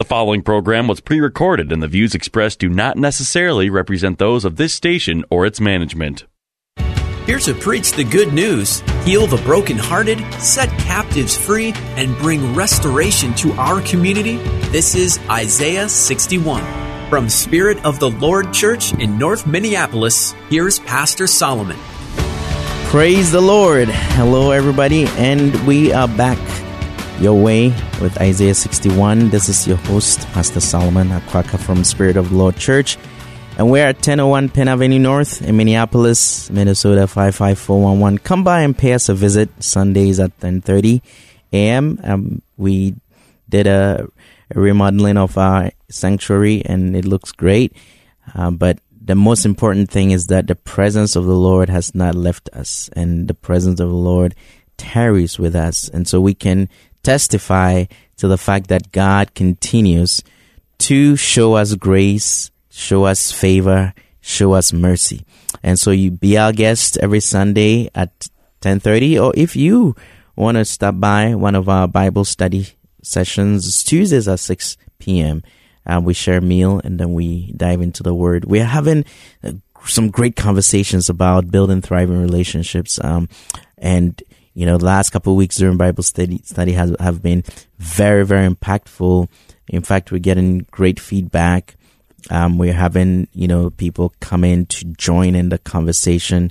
The 0.00 0.04
following 0.04 0.42
program 0.42 0.86
was 0.86 1.00
pre 1.00 1.18
recorded, 1.18 1.72
and 1.72 1.82
the 1.82 1.88
views 1.88 2.14
expressed 2.14 2.60
do 2.60 2.68
not 2.68 2.96
necessarily 2.96 3.68
represent 3.68 4.20
those 4.20 4.44
of 4.44 4.54
this 4.54 4.72
station 4.72 5.24
or 5.28 5.44
its 5.44 5.60
management. 5.60 6.24
Here 7.26 7.40
to 7.40 7.52
preach 7.52 7.90
the 7.90 8.04
good 8.04 8.32
news, 8.32 8.78
heal 9.04 9.26
the 9.26 9.38
brokenhearted, 9.38 10.20
set 10.34 10.68
captives 10.78 11.36
free, 11.36 11.72
and 11.96 12.16
bring 12.18 12.54
restoration 12.54 13.34
to 13.34 13.50
our 13.54 13.82
community, 13.82 14.36
this 14.70 14.94
is 14.94 15.18
Isaiah 15.28 15.88
61. 15.88 16.62
From 17.10 17.28
Spirit 17.28 17.84
of 17.84 17.98
the 17.98 18.10
Lord 18.10 18.54
Church 18.54 18.92
in 19.00 19.18
North 19.18 19.48
Minneapolis, 19.48 20.30
here's 20.48 20.78
Pastor 20.78 21.26
Solomon. 21.26 21.76
Praise 22.84 23.32
the 23.32 23.40
Lord. 23.40 23.88
Hello, 23.88 24.52
everybody, 24.52 25.06
and 25.16 25.66
we 25.66 25.92
are 25.92 26.06
back 26.06 26.38
your 27.20 27.40
way 27.42 27.68
with 28.00 28.16
Isaiah 28.20 28.54
61. 28.54 29.30
This 29.30 29.48
is 29.48 29.66
your 29.66 29.76
host, 29.76 30.20
Pastor 30.28 30.60
Solomon 30.60 31.08
Akwaka 31.08 31.58
from 31.58 31.82
Spirit 31.82 32.16
of 32.16 32.30
the 32.30 32.36
Lord 32.36 32.56
Church. 32.56 32.96
And 33.56 33.70
we're 33.70 33.86
at 33.86 33.96
1001 33.96 34.50
Penn 34.50 34.68
Avenue 34.68 35.00
North 35.00 35.42
in 35.42 35.56
Minneapolis, 35.56 36.48
Minnesota 36.48 37.08
55411. 37.08 38.18
Come 38.18 38.44
by 38.44 38.60
and 38.60 38.76
pay 38.76 38.92
us 38.92 39.08
a 39.08 39.14
visit 39.14 39.50
Sundays 39.62 40.20
at 40.20 40.38
10:30 40.38 41.02
a.m. 41.52 41.98
Um, 42.04 42.42
we 42.56 42.94
did 43.48 43.66
a, 43.66 44.06
a, 44.54 44.60
remodeling 44.60 45.16
of 45.16 45.36
our 45.36 45.72
sanctuary 45.90 46.62
and 46.64 46.94
it 46.94 47.04
looks 47.04 47.32
great. 47.32 47.74
Uh, 48.32 48.52
but 48.52 48.78
the 49.04 49.16
most 49.16 49.44
important 49.44 49.90
thing 49.90 50.12
is 50.12 50.28
that 50.28 50.46
the 50.46 50.54
presence 50.54 51.16
of 51.16 51.24
the 51.24 51.34
Lord 51.34 51.68
has 51.68 51.96
not 51.96 52.14
left 52.14 52.48
us 52.52 52.90
and 52.92 53.26
the 53.26 53.34
presence 53.34 53.80
of 53.80 53.88
the 53.88 53.94
Lord 53.94 54.36
tarries 54.76 55.38
with 55.38 55.56
us. 55.56 55.88
And 55.88 56.06
so 56.08 56.20
we 56.20 56.34
can 56.34 56.68
testify 57.02 57.84
to 58.18 58.28
the 58.28 58.38
fact 58.38 58.68
that 58.68 58.92
God 58.92 59.34
continues 59.34 60.22
to 60.78 61.16
show 61.16 61.54
us 61.54 61.74
grace, 61.74 62.50
show 62.70 63.04
us 63.04 63.32
favor, 63.32 63.94
show 64.20 64.52
us 64.52 64.72
mercy. 64.72 65.24
And 65.62 65.78
so 65.78 65.90
you 65.90 66.10
be 66.10 66.36
our 66.36 66.52
guest 66.52 66.98
every 66.98 67.20
Sunday 67.20 67.90
at 67.94 68.28
10:30 68.60 69.18
or 69.18 69.32
if 69.36 69.56
you 69.56 69.94
want 70.36 70.56
to 70.56 70.64
stop 70.64 70.98
by 71.00 71.34
one 71.34 71.54
of 71.54 71.68
our 71.68 71.88
Bible 71.88 72.24
study 72.24 72.68
sessions, 73.02 73.82
Tuesdays 73.82 74.28
at 74.28 74.40
6 74.40 74.76
p.m. 74.98 75.42
Uh, 75.86 76.00
we 76.02 76.14
share 76.14 76.38
a 76.38 76.42
meal 76.42 76.80
and 76.84 77.00
then 77.00 77.14
we 77.14 77.52
dive 77.56 77.80
into 77.80 78.02
the 78.02 78.14
word. 78.14 78.44
We're 78.44 78.64
having 78.64 79.04
uh, 79.42 79.52
some 79.86 80.10
great 80.10 80.36
conversations 80.36 81.08
about 81.08 81.50
building 81.50 81.80
thriving 81.80 82.20
relationships. 82.20 83.02
Um, 83.02 83.28
and 83.78 84.22
you 84.58 84.66
know, 84.66 84.76
the 84.76 84.86
last 84.86 85.10
couple 85.10 85.32
of 85.32 85.36
weeks 85.36 85.54
during 85.54 85.76
Bible 85.76 86.02
study 86.02 86.42
study 86.42 86.72
has 86.72 86.92
have 86.98 87.22
been 87.22 87.44
very, 87.78 88.26
very 88.26 88.52
impactful. 88.52 89.28
In 89.68 89.82
fact, 89.82 90.10
we're 90.10 90.18
getting 90.18 90.66
great 90.72 90.98
feedback. 90.98 91.76
Um, 92.28 92.58
we're 92.58 92.72
having, 92.72 93.28
you 93.32 93.46
know, 93.46 93.70
people 93.70 94.12
come 94.18 94.42
in 94.42 94.66
to 94.66 94.84
join 94.86 95.36
in 95.36 95.50
the 95.50 95.58
conversation. 95.58 96.50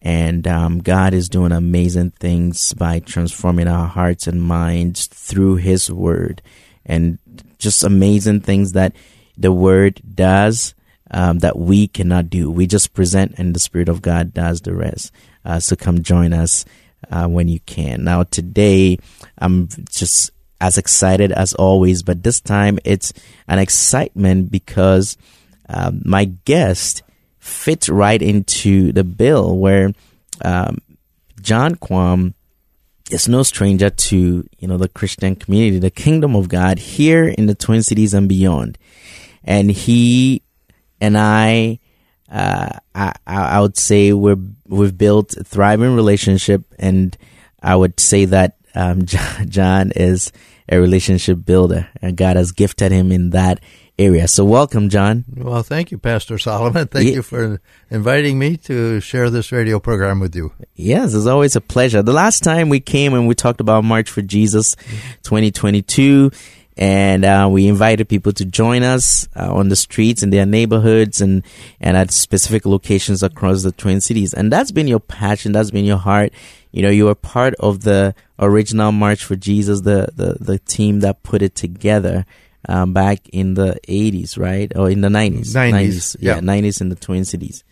And 0.00 0.46
um, 0.46 0.78
God 0.78 1.12
is 1.12 1.28
doing 1.28 1.50
amazing 1.50 2.12
things 2.12 2.74
by 2.74 3.00
transforming 3.00 3.66
our 3.66 3.88
hearts 3.88 4.28
and 4.28 4.40
minds 4.40 5.08
through 5.08 5.56
His 5.56 5.90
Word. 5.90 6.40
And 6.86 7.18
just 7.58 7.82
amazing 7.82 8.42
things 8.42 8.74
that 8.74 8.94
the 9.36 9.50
Word 9.50 10.00
does 10.14 10.76
um, 11.10 11.40
that 11.40 11.58
we 11.58 11.88
cannot 11.88 12.30
do. 12.30 12.52
We 12.52 12.68
just 12.68 12.94
present, 12.94 13.34
and 13.36 13.52
the 13.52 13.58
Spirit 13.58 13.88
of 13.88 14.00
God 14.00 14.32
does 14.32 14.60
the 14.60 14.76
rest. 14.76 15.10
Uh, 15.44 15.58
so 15.58 15.74
come 15.74 16.04
join 16.04 16.32
us 16.32 16.64
uh, 17.10 17.26
when 17.26 17.48
you 17.48 17.60
can. 17.60 18.04
Now, 18.04 18.24
today, 18.24 18.98
I'm 19.38 19.68
just 19.90 20.30
as 20.60 20.78
excited 20.78 21.32
as 21.32 21.52
always, 21.54 22.02
but 22.02 22.22
this 22.22 22.40
time 22.40 22.78
it's 22.84 23.12
an 23.46 23.58
excitement 23.58 24.50
because 24.50 25.16
um, 25.68 26.02
my 26.04 26.24
guest 26.24 27.02
fits 27.38 27.88
right 27.88 28.20
into 28.20 28.92
the 28.92 29.04
bill 29.04 29.56
where 29.56 29.92
um, 30.44 30.78
John 31.40 31.76
Quam 31.76 32.34
is 33.10 33.28
no 33.28 33.42
stranger 33.42 33.88
to 33.88 34.46
you 34.58 34.68
know 34.68 34.76
the 34.76 34.88
Christian 34.88 35.36
community, 35.36 35.78
the 35.78 35.90
kingdom 35.90 36.34
of 36.36 36.48
God 36.48 36.78
here 36.78 37.24
in 37.24 37.46
the 37.46 37.54
Twin 37.54 37.82
Cities 37.82 38.12
and 38.12 38.28
beyond, 38.28 38.76
and 39.44 39.70
he 39.70 40.42
and 41.00 41.16
I 41.16 41.78
uh, 42.30 42.78
I, 42.94 43.12
I 43.26 43.60
would 43.60 43.76
say 43.76 44.12
we're 44.12 44.36
we've 44.66 44.96
built 44.96 45.36
a 45.36 45.44
thriving 45.44 45.94
relationship, 45.94 46.62
and 46.78 47.16
I 47.62 47.74
would 47.74 47.98
say 47.98 48.26
that 48.26 48.56
um, 48.74 49.04
John 49.48 49.92
is 49.96 50.32
a 50.68 50.78
relationship 50.78 51.44
builder, 51.44 51.88
and 52.02 52.16
God 52.16 52.36
has 52.36 52.52
gifted 52.52 52.92
him 52.92 53.10
in 53.12 53.30
that 53.30 53.60
area. 53.98 54.28
So, 54.28 54.44
welcome, 54.44 54.88
John. 54.88 55.24
Well, 55.34 55.62
thank 55.62 55.90
you, 55.90 55.98
Pastor 55.98 56.38
Solomon. 56.38 56.86
Thank 56.88 57.08
yeah. 57.08 57.14
you 57.14 57.22
for 57.22 57.60
inviting 57.90 58.38
me 58.38 58.56
to 58.58 59.00
share 59.00 59.30
this 59.30 59.50
radio 59.50 59.80
program 59.80 60.20
with 60.20 60.36
you. 60.36 60.52
Yes, 60.74 61.14
it's 61.14 61.26
always 61.26 61.56
a 61.56 61.60
pleasure. 61.60 62.02
The 62.02 62.12
last 62.12 62.44
time 62.44 62.68
we 62.68 62.80
came 62.80 63.14
and 63.14 63.26
we 63.26 63.34
talked 63.34 63.60
about 63.60 63.84
March 63.84 64.10
for 64.10 64.22
Jesus 64.22 64.76
2022 65.24 66.30
and 66.78 67.24
uh, 67.24 67.48
we 67.50 67.66
invited 67.66 68.08
people 68.08 68.32
to 68.32 68.44
join 68.44 68.84
us 68.84 69.28
uh, 69.34 69.52
on 69.52 69.68
the 69.68 69.74
streets 69.74 70.22
in 70.22 70.30
their 70.30 70.46
neighborhoods 70.46 71.20
and 71.20 71.42
and 71.80 71.96
at 71.96 72.12
specific 72.12 72.64
locations 72.64 73.24
across 73.24 73.64
the 73.64 73.72
Twin 73.72 74.00
Cities. 74.00 74.32
And 74.32 74.52
that's 74.52 74.70
been 74.70 74.86
your 74.86 75.00
passion. 75.00 75.50
That's 75.50 75.72
been 75.72 75.84
your 75.84 75.98
heart. 75.98 76.32
You 76.70 76.82
know, 76.82 76.90
you 76.90 77.06
were 77.06 77.16
part 77.16 77.54
of 77.56 77.82
the 77.82 78.14
original 78.38 78.92
March 78.92 79.24
for 79.24 79.34
Jesus, 79.34 79.80
the 79.80 80.08
the, 80.14 80.36
the 80.40 80.58
team 80.60 81.00
that 81.00 81.24
put 81.24 81.42
it 81.42 81.54
together. 81.54 82.24
Um, 82.68 82.92
back 82.92 83.28
in 83.28 83.54
the 83.54 83.78
80s, 83.88 84.36
right? 84.36 84.70
Or 84.76 84.90
in 84.90 85.00
the 85.00 85.08
90s. 85.08 85.54
90s. 85.54 85.72
90s 85.72 86.16
yeah. 86.20 86.34
yeah, 86.34 86.40
90s 86.40 86.80
in 86.80 86.88
the 86.88 86.96
Twin 86.96 87.24
Cities. 87.24 87.64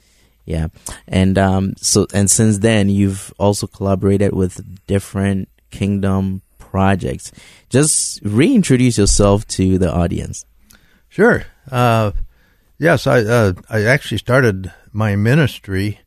Yeah. 0.46 0.68
And 1.08 1.36
um, 1.36 1.74
so, 1.76 2.06
and 2.14 2.30
since 2.30 2.58
then, 2.58 2.88
you've 2.88 3.34
also 3.36 3.66
collaborated 3.66 4.32
with 4.32 4.86
different 4.86 5.50
kingdom 5.70 6.40
projects. 6.76 7.32
Just 7.70 8.20
reintroduce 8.22 8.98
yourself 8.98 9.46
to 9.46 9.78
the 9.78 9.90
audience. 9.90 10.44
Sure. 11.08 11.46
Uh, 11.70 12.12
yes, 12.76 13.06
I 13.06 13.20
uh, 13.20 13.54
I 13.70 13.84
actually 13.84 14.18
started 14.18 14.70
my 14.92 15.16
ministry 15.16 16.00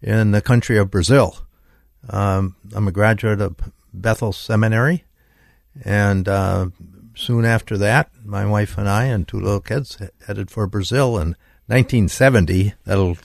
in 0.00 0.30
the 0.30 0.40
country 0.40 0.78
of 0.78 0.90
Brazil. 0.90 1.36
Um, 2.08 2.56
I'm 2.74 2.88
a 2.88 2.92
graduate 2.92 3.42
of 3.42 3.56
Bethel 3.92 4.32
Seminary, 4.32 5.04
and 5.84 6.26
uh, 6.26 6.70
soon 7.14 7.44
after 7.44 7.76
that, 7.76 8.08
my 8.24 8.46
wife 8.46 8.78
and 8.78 8.88
I 8.88 9.04
and 9.04 9.28
two 9.28 9.38
little 9.38 9.60
kids 9.60 9.98
headed 10.26 10.50
for 10.50 10.66
Brazil 10.66 11.18
in 11.18 11.36
1970. 11.66 12.72
That'll 12.86 13.18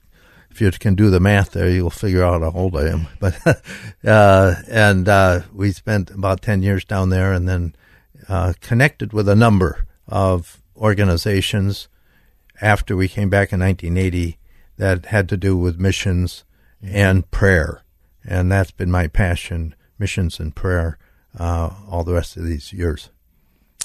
if 0.51 0.59
you 0.59 0.69
can 0.72 0.95
do 0.95 1.09
the 1.09 1.19
math 1.19 1.51
there, 1.51 1.69
you'll 1.69 1.89
figure 1.89 2.23
out 2.23 2.41
how 2.41 2.51
old 2.51 2.75
I 2.75 2.89
am. 2.89 3.07
But 3.19 3.63
uh, 4.03 4.56
and 4.69 5.07
uh, 5.07 5.41
we 5.53 5.72
spent 5.72 6.12
about 6.12 6.41
ten 6.41 6.62
years 6.62 6.84
down 6.84 7.09
there, 7.09 7.31
and 7.31 7.47
then 7.47 7.75
uh, 8.28 8.53
connected 8.61 9.13
with 9.13 9.29
a 9.29 9.35
number 9.35 9.88
of 10.07 10.61
organizations 10.76 11.87
after 12.61 12.96
we 12.96 13.08
came 13.08 13.29
back 13.29 13.53
in 13.53 13.59
1980 13.59 14.37
that 14.78 15.08
had 15.08 15.29
to 15.29 15.37
do 15.37 15.58
with 15.58 15.79
missions 15.79 16.43
and 16.81 17.29
prayer, 17.31 17.84
and 18.26 18.52
that's 18.52 18.72
been 18.72 18.91
my 18.91 19.08
passion: 19.08 19.76
missions 19.97 20.40
and 20.40 20.55
prayer, 20.55 20.97
uh, 21.37 21.70
all 21.90 22.03
the 22.03 22.14
rest 22.14 22.35
of 22.35 22.43
these 22.43 22.73
years. 22.73 23.09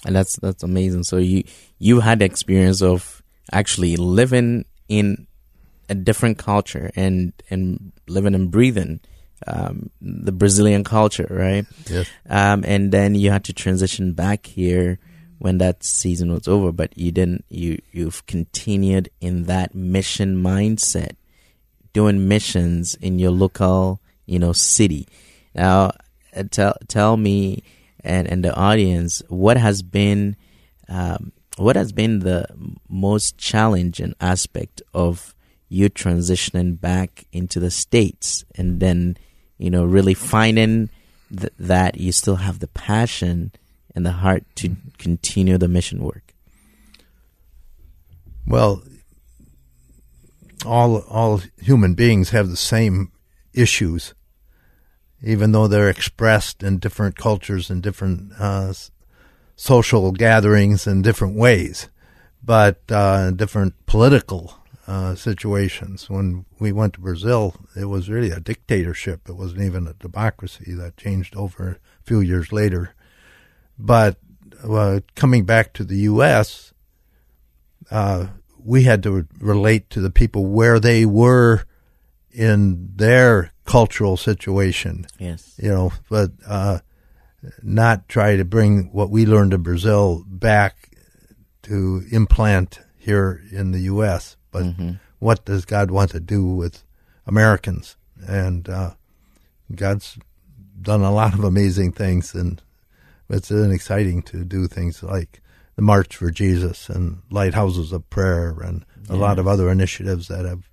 And 0.05 0.17
that's 0.17 0.37
that's 0.37 0.63
amazing. 0.63 1.05
So 1.05 1.17
you 1.17 1.45
you 1.79 2.01
had 2.01 2.19
the 2.19 2.25
experience 2.25 2.83
of 2.83 3.23
actually 3.53 3.97
living 3.97 4.65
in 4.89 5.27
a 5.89 5.95
different 5.95 6.39
culture 6.39 6.91
and 6.97 7.33
and 7.51 7.93
living 8.09 8.35
and 8.35 8.51
breathing 8.51 9.01
um, 9.47 9.91
the 10.01 10.33
Brazilian 10.33 10.85
culture, 10.85 11.27
right? 11.29 11.67
Yes. 11.89 12.09
Um, 12.29 12.65
and 12.67 12.91
then 12.91 13.15
you 13.15 13.31
had 13.31 13.45
to 13.45 13.53
transition 13.53 14.13
back 14.13 14.47
here 14.47 14.99
when 15.39 15.59
that 15.59 15.85
season 15.85 16.33
was 16.33 16.49
over, 16.49 16.73
but 16.73 16.97
you 16.97 17.13
didn't. 17.13 17.45
You 17.49 17.81
you've 17.93 18.25
continued 18.27 19.11
in 19.21 19.45
that 19.45 19.75
mission 19.75 20.43
mindset, 20.43 21.17
doing 21.93 22.29
missions 22.29 22.95
in 22.95 23.19
your 23.19 23.31
local, 23.31 24.01
you 24.25 24.39
know, 24.39 24.53
city. 24.53 25.07
Now, 25.55 25.93
uh, 26.35 26.45
tell 26.51 26.77
tell 26.89 27.17
me 27.17 27.63
and 28.03 28.27
and 28.27 28.45
the 28.45 28.55
audience 28.55 29.23
what 29.29 29.57
has 29.57 29.83
been 29.83 30.37
um, 30.89 31.33
what 31.59 31.77
has 31.77 31.93
been 31.93 32.21
the 32.21 32.47
most 32.89 33.37
challenging 33.37 34.15
aspect 34.21 34.81
of 34.95 35.35
you 35.69 35.91
transitioning 35.91 36.81
back 36.81 37.27
into 37.33 37.61
the 37.61 37.71
states 37.71 38.45
and 38.57 38.81
then 38.81 39.17
you 39.59 39.71
know 39.71 39.85
really 39.85 40.15
finding 40.15 40.89
th- 41.37 41.53
that 41.59 41.99
you 41.99 42.13
still 42.13 42.37
have 42.37 42.61
the 42.61 42.69
passion 42.69 43.53
and 43.95 44.05
the 44.05 44.13
heart 44.13 44.45
to 44.55 44.77
continue 44.99 45.59
the 45.59 45.69
mission 45.69 46.03
work. 46.03 46.35
Well 48.47 48.83
all 50.65 50.99
all 51.03 51.43
human 51.61 51.95
beings 51.95 52.31
have 52.31 52.49
the 52.49 52.57
same 52.57 53.13
issues 53.53 54.15
even 55.23 55.53
though 55.53 55.67
they're 55.67 55.91
expressed 55.91 56.63
in 56.63 56.79
different 56.79 57.17
cultures 57.17 57.71
and 57.71 57.83
different 57.83 58.33
uh, 58.39 58.73
social 59.57 60.13
gatherings 60.13 60.87
in 60.87 61.03
different 61.03 61.35
ways, 61.35 61.89
but 62.45 62.81
uh, 62.91 63.31
different 63.31 63.75
political 63.87 64.55
uh, 64.87 65.15
situations. 65.15 66.09
When 66.09 66.45
we 66.59 66.73
went 66.73 66.95
to 66.95 67.01
Brazil, 67.01 67.57
it 67.75 67.87
was 67.87 68.09
really 68.09 68.31
a 68.31 68.41
dictatorship. 68.41 69.29
It 69.29 69.37
wasn't 69.37 69.63
even 69.63 69.87
a 69.87 69.95
democracy 69.95 70.73
that 70.75 70.97
changed 70.97 71.35
over 71.37 71.81
a 72.01 72.03
few 72.05 72.21
years 72.21 72.53
later. 72.53 72.95
But 73.79 74.17
uh, 74.63 75.01
coming 75.15 75.45
back 75.45 75.73
to 75.75 75.85
the 75.85 75.99
U.S., 75.99 76.73
uh, 77.91 78.29
we 78.59 78.85
had 78.85 79.03
to 79.05 79.27
relate 79.41 79.91
to 79.91 80.01
the 80.01 80.11
people 80.11 80.47
where 80.47 80.81
they 80.81 81.05
were 81.05 81.65
in 82.33 82.91
their 82.97 83.53
cultural 83.65 84.17
situation. 84.17 85.07
Yes. 85.19 85.55
You 85.61 85.71
know, 85.71 85.93
but 86.09 86.33
uh, 86.47 86.81
not 87.63 88.09
try 88.09 88.37
to 88.37 88.45
bring 88.45 88.93
what 88.93 89.11
we 89.11 89.27
learned 89.27 89.55
in 89.55 89.63
Brazil 89.63 90.25
back 90.27 90.91
to 91.63 92.03
implant 92.11 92.81
here 92.97 93.43
in 93.51 93.73
the 93.73 93.81
U.S. 93.81 94.36
But 94.57 94.65
mm-hmm. 94.65 94.93
what 95.19 95.45
does 95.45 95.67
God 95.67 95.91
want 95.91 96.13
to 96.13 96.21
do 96.21 96.47
with 96.47 96.83
Americans? 97.27 97.97
And 98.27 98.67
uh, 98.67 98.93
God's 99.75 100.19
done 100.81 101.03
a 101.03 101.13
lot 101.13 101.35
of 101.35 101.45
amazing 101.45 101.93
things, 101.93 102.35
and 102.35 102.63
it's 103.29 103.51
been 103.51 103.71
exciting 103.71 104.23
to 104.23 104.45
do 104.45 104.67
things 104.67 105.03
like 105.03 105.43
the 105.75 105.83
March 105.83 106.17
for 106.17 106.31
Jesus 106.31 106.89
and 106.89 107.21
Lighthouses 107.31 107.93
of 107.93 108.09
Prayer 108.09 108.57
and 108.65 108.87
a 109.11 109.17
lot 109.17 109.39
of 109.39 109.47
other 109.47 109.71
initiatives 109.71 110.29
that 110.29 110.47
have 110.47 110.71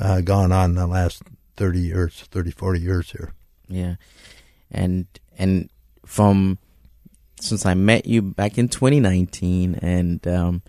uh, 0.00 0.20
gone 0.20 0.52
on 0.52 0.76
the 0.76 0.86
last 0.86 1.24
30 1.56 1.80
years, 1.80 2.28
30, 2.30 2.52
40 2.52 2.80
years 2.80 3.10
here. 3.10 3.32
Yeah. 3.66 3.96
And, 4.70 5.06
and 5.36 5.68
from, 6.04 6.58
since 7.40 7.66
I 7.66 7.74
met 7.74 8.06
you 8.06 8.22
back 8.22 8.56
in 8.56 8.68
2019 8.68 9.74
and, 9.82 10.28
um, 10.28 10.62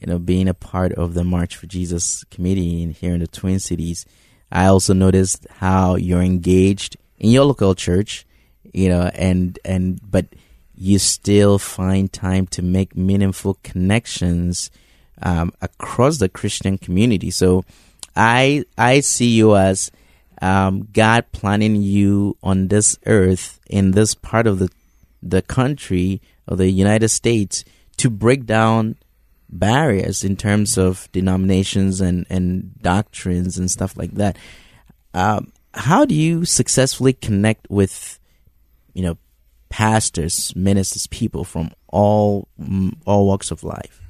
you 0.00 0.06
know, 0.06 0.18
being 0.18 0.48
a 0.48 0.54
part 0.54 0.92
of 0.92 1.14
the 1.14 1.24
March 1.24 1.56
for 1.56 1.66
Jesus 1.66 2.24
committee 2.24 2.82
in, 2.82 2.90
here 2.90 3.14
in 3.14 3.20
the 3.20 3.26
Twin 3.26 3.58
Cities, 3.58 4.04
I 4.50 4.66
also 4.66 4.94
noticed 4.94 5.46
how 5.50 5.96
you're 5.96 6.22
engaged 6.22 6.96
in 7.18 7.30
your 7.30 7.44
local 7.44 7.74
church, 7.74 8.26
you 8.72 8.88
know, 8.88 9.10
and, 9.14 9.58
and, 9.64 10.00
but 10.08 10.26
you 10.74 10.98
still 10.98 11.58
find 11.58 12.12
time 12.12 12.46
to 12.48 12.62
make 12.62 12.96
meaningful 12.96 13.58
connections, 13.62 14.70
um, 15.22 15.52
across 15.62 16.18
the 16.18 16.28
Christian 16.28 16.76
community. 16.76 17.30
So, 17.30 17.64
I 18.16 18.64
I 18.78 19.00
see 19.00 19.28
you 19.28 19.56
as 19.56 19.90
um, 20.40 20.88
God 20.92 21.26
planning 21.32 21.76
you 21.76 22.36
on 22.42 22.68
this 22.68 22.98
earth 23.04 23.60
in 23.68 23.90
this 23.90 24.14
part 24.14 24.46
of 24.46 24.58
the 24.58 24.70
the 25.22 25.42
country 25.42 26.22
of 26.48 26.58
the 26.58 26.70
United 26.70 27.10
States 27.10 27.64
to 27.98 28.08
break 28.08 28.46
down 28.46 28.96
barriers 29.48 30.24
in 30.24 30.36
terms 30.36 30.76
of 30.76 31.08
denominations 31.12 32.00
and, 32.00 32.26
and 32.28 32.80
doctrines 32.82 33.58
and 33.58 33.70
stuff 33.70 33.96
like 33.96 34.12
that. 34.12 34.36
Um, 35.14 35.52
how 35.74 36.04
do 36.04 36.14
you 36.14 36.44
successfully 36.44 37.12
connect 37.12 37.68
with, 37.70 38.18
you 38.94 39.02
know, 39.02 39.18
pastors, 39.68 40.54
ministers, 40.56 41.06
people 41.08 41.44
from 41.44 41.70
all 41.88 42.48
all 43.04 43.26
walks 43.26 43.50
of 43.50 43.62
life? 43.62 44.00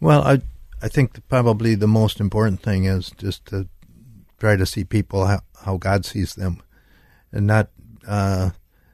Well, 0.00 0.22
I 0.22 0.40
I 0.82 0.88
think 0.88 1.26
probably 1.28 1.74
the 1.74 1.88
most 1.88 2.20
important 2.20 2.60
thing 2.62 2.84
is 2.84 3.10
just 3.18 3.46
to 3.46 3.68
try 4.38 4.56
to 4.56 4.66
see 4.66 4.84
people 4.84 5.26
how, 5.26 5.40
how 5.64 5.76
God 5.78 6.04
sees 6.04 6.34
them, 6.34 6.62
and 7.32 7.46
not 7.46 7.70
uh, 8.06 8.50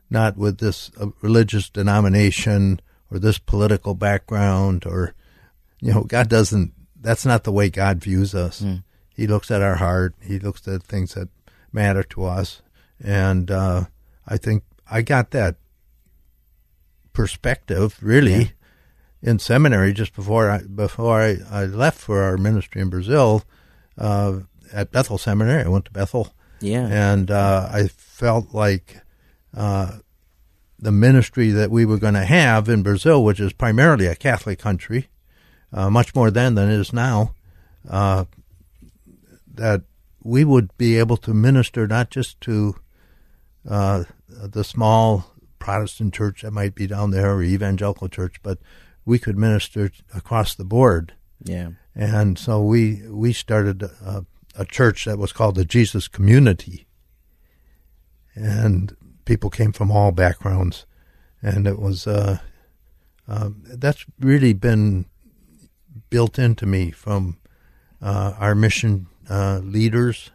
not 0.09 0.37
with 0.37 0.59
this 0.59 0.91
uh, 1.01 1.09
religious 1.21 1.69
denomination 1.69 2.81
or 3.11 3.19
this 3.19 3.39
political 3.39 3.95
background 3.95 4.85
or 4.87 5.15
you 5.81 5.93
know 5.93 6.05
God 6.05 6.29
doesn't. 6.29 6.73
That's 7.01 7.25
not 7.25 7.45
the 7.45 7.53
way 7.53 7.71
God 7.71 7.99
views 7.99 8.35
us. 8.35 8.61
Mm. 8.61 8.85
He 9.15 9.27
looks 9.27 9.51
at 9.51 9.63
our 9.63 9.77
heart. 9.77 10.15
He 10.23 10.39
looks 10.39 10.67
at 10.69 10.83
things 10.83 11.15
that 11.15 11.29
matter 11.73 12.03
to 12.03 12.25
us, 12.25 12.63
and 13.03 13.51
uh, 13.51 13.85
I 14.27 14.37
think 14.37 14.65
I 14.91 15.03
got 15.03 15.31
that 15.31 15.57
perspective 17.13 17.99
really. 18.03 18.35
Yeah 18.35 18.49
in 19.23 19.39
seminary 19.39 19.93
just 19.93 20.15
before 20.15 20.51
I 20.51 20.63
before 20.63 21.21
I, 21.21 21.37
I 21.51 21.65
left 21.65 21.99
for 21.99 22.23
our 22.23 22.37
ministry 22.37 22.81
in 22.81 22.89
Brazil 22.89 23.45
uh, 23.99 24.41
at 24.73 24.91
Bethel 24.91 25.19
Seminary. 25.19 25.65
I 25.65 25.69
went 25.69 25.85
to 25.87 25.91
Bethel. 25.91 26.35
Yeah, 26.61 26.87
and 26.87 27.31
uh, 27.31 27.69
I 27.73 27.89
felt 27.89 28.53
like 28.53 29.01
uh, 29.57 29.99
the 30.81 30.93
ministry 30.93 31.51
that 31.51 31.71
we 31.71 31.85
were 31.85 31.99
going 31.99 32.15
to 32.15 32.25
have 32.25 32.69
in 32.69 32.83
Brazil, 32.83 33.23
which 33.23 33.39
is 33.39 33.53
primarily 33.53 34.07
a 34.07 34.15
Catholic 34.15 34.59
country, 34.59 35.09
uh, 35.73 35.91
much 35.91 36.15
more 36.15 36.31
then 36.31 36.55
than 36.55 36.71
it 36.71 36.81
is 36.81 36.93
now, 36.93 37.35
uh, 37.89 38.25
that 39.55 39.83
we 40.23 40.45
would 40.45 40.77
be 40.79 40.99
able 40.99 41.17
to 41.19 41.35
minister 41.35 41.87
not 41.87 42.11
just 42.11 42.41
to 42.41 42.77
uh, 43.69 44.05
the 44.29 44.65
small 44.65 45.33
Protestant 45.59 46.15
church 46.15 46.43
that 46.43 46.53
might 46.53 46.75
be 46.75 46.87
down 46.87 47.11
there 47.11 47.35
or 47.35 47.43
evangelical 47.43 48.09
church, 48.09 48.37
but 48.43 48.59
we 49.05 49.19
could 49.19 49.37
minister 49.37 49.91
across 50.15 50.55
the 50.55 50.65
board. 50.65 51.13
Yeah. 51.45 51.71
And 51.95 52.39
so 52.39 52.63
we 52.63 53.03
we 53.09 53.33
started 53.33 53.83
a, 53.83 54.25
a 54.55 54.65
church 54.65 55.05
that 55.05 55.19
was 55.19 55.33
called 55.33 55.57
the 55.57 55.65
Jesus 55.65 56.09
Community, 56.09 56.87
and 58.35 58.97
people 59.31 59.49
came 59.49 59.71
from 59.71 59.93
all 59.93 60.11
backgrounds, 60.11 60.87
and 61.41 61.65
it 61.65 61.79
was 61.79 62.05
uh, 62.05 62.39
uh, 63.29 63.51
that's 63.77 64.05
really 64.19 64.53
been 64.53 65.07
built 66.11 66.37
into 66.37 66.67
me 66.67 66.91
from 66.91 67.39
uh, 68.03 68.35
our 68.41 68.57
mission 68.57 69.07
uh, 69.31 69.61
leaders, 69.63 70.33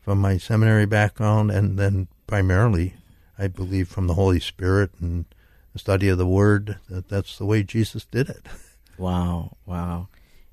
from 0.00 0.20
my 0.20 0.36
seminary 0.36 0.84
background, 0.84 1.52
and 1.52 1.78
then 1.78 2.08
primarily, 2.26 2.94
I 3.38 3.46
believe, 3.46 3.86
from 3.86 4.08
the 4.08 4.14
Holy 4.14 4.40
Spirit 4.40 4.90
and 5.00 5.26
the 5.72 5.78
study 5.78 6.08
of 6.08 6.18
the 6.18 6.26
Word. 6.26 6.78
That 6.90 7.08
that's 7.08 7.38
the 7.38 7.46
way 7.46 7.62
Jesus 7.62 8.04
did 8.04 8.28
it. 8.28 8.46
Wow! 8.96 9.56
Wow! 9.66 10.06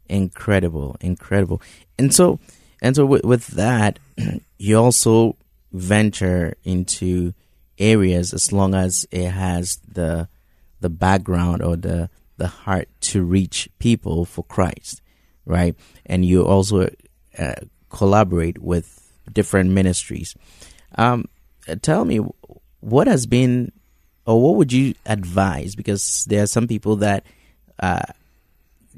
Incredible! 0.09 0.97
Incredible! 0.99 1.61
And 1.99 2.11
so, 2.11 2.39
and 2.81 2.95
so 2.95 3.05
with, 3.05 3.23
with 3.23 3.47
that, 3.47 3.99
you 4.57 4.77
also 4.77 5.35
venture 5.71 6.55
into 6.63 7.35
areas 7.81 8.33
as 8.33 8.53
long 8.53 8.73
as 8.73 9.07
it 9.11 9.29
has 9.29 9.79
the 9.87 10.27
the 10.79 10.89
background 10.89 11.61
or 11.61 11.75
the 11.75 12.09
the 12.37 12.47
heart 12.47 12.87
to 13.01 13.23
reach 13.23 13.69
people 13.79 14.25
for 14.25 14.43
Christ, 14.43 15.01
right? 15.45 15.75
And 16.05 16.25
you 16.25 16.43
also 16.45 16.89
uh, 17.37 17.53
collaborate 17.89 18.59
with 18.59 19.11
different 19.31 19.71
ministries. 19.71 20.35
Um, 20.95 21.25
tell 21.81 22.05
me, 22.05 22.19
what 22.79 23.07
has 23.07 23.25
been 23.25 23.71
or 24.25 24.41
what 24.41 24.55
would 24.55 24.71
you 24.71 24.95
advise? 25.05 25.75
Because 25.75 26.25
there 26.25 26.43
are 26.43 26.47
some 26.47 26.67
people 26.67 26.97
that 26.97 27.25
uh, 27.79 28.05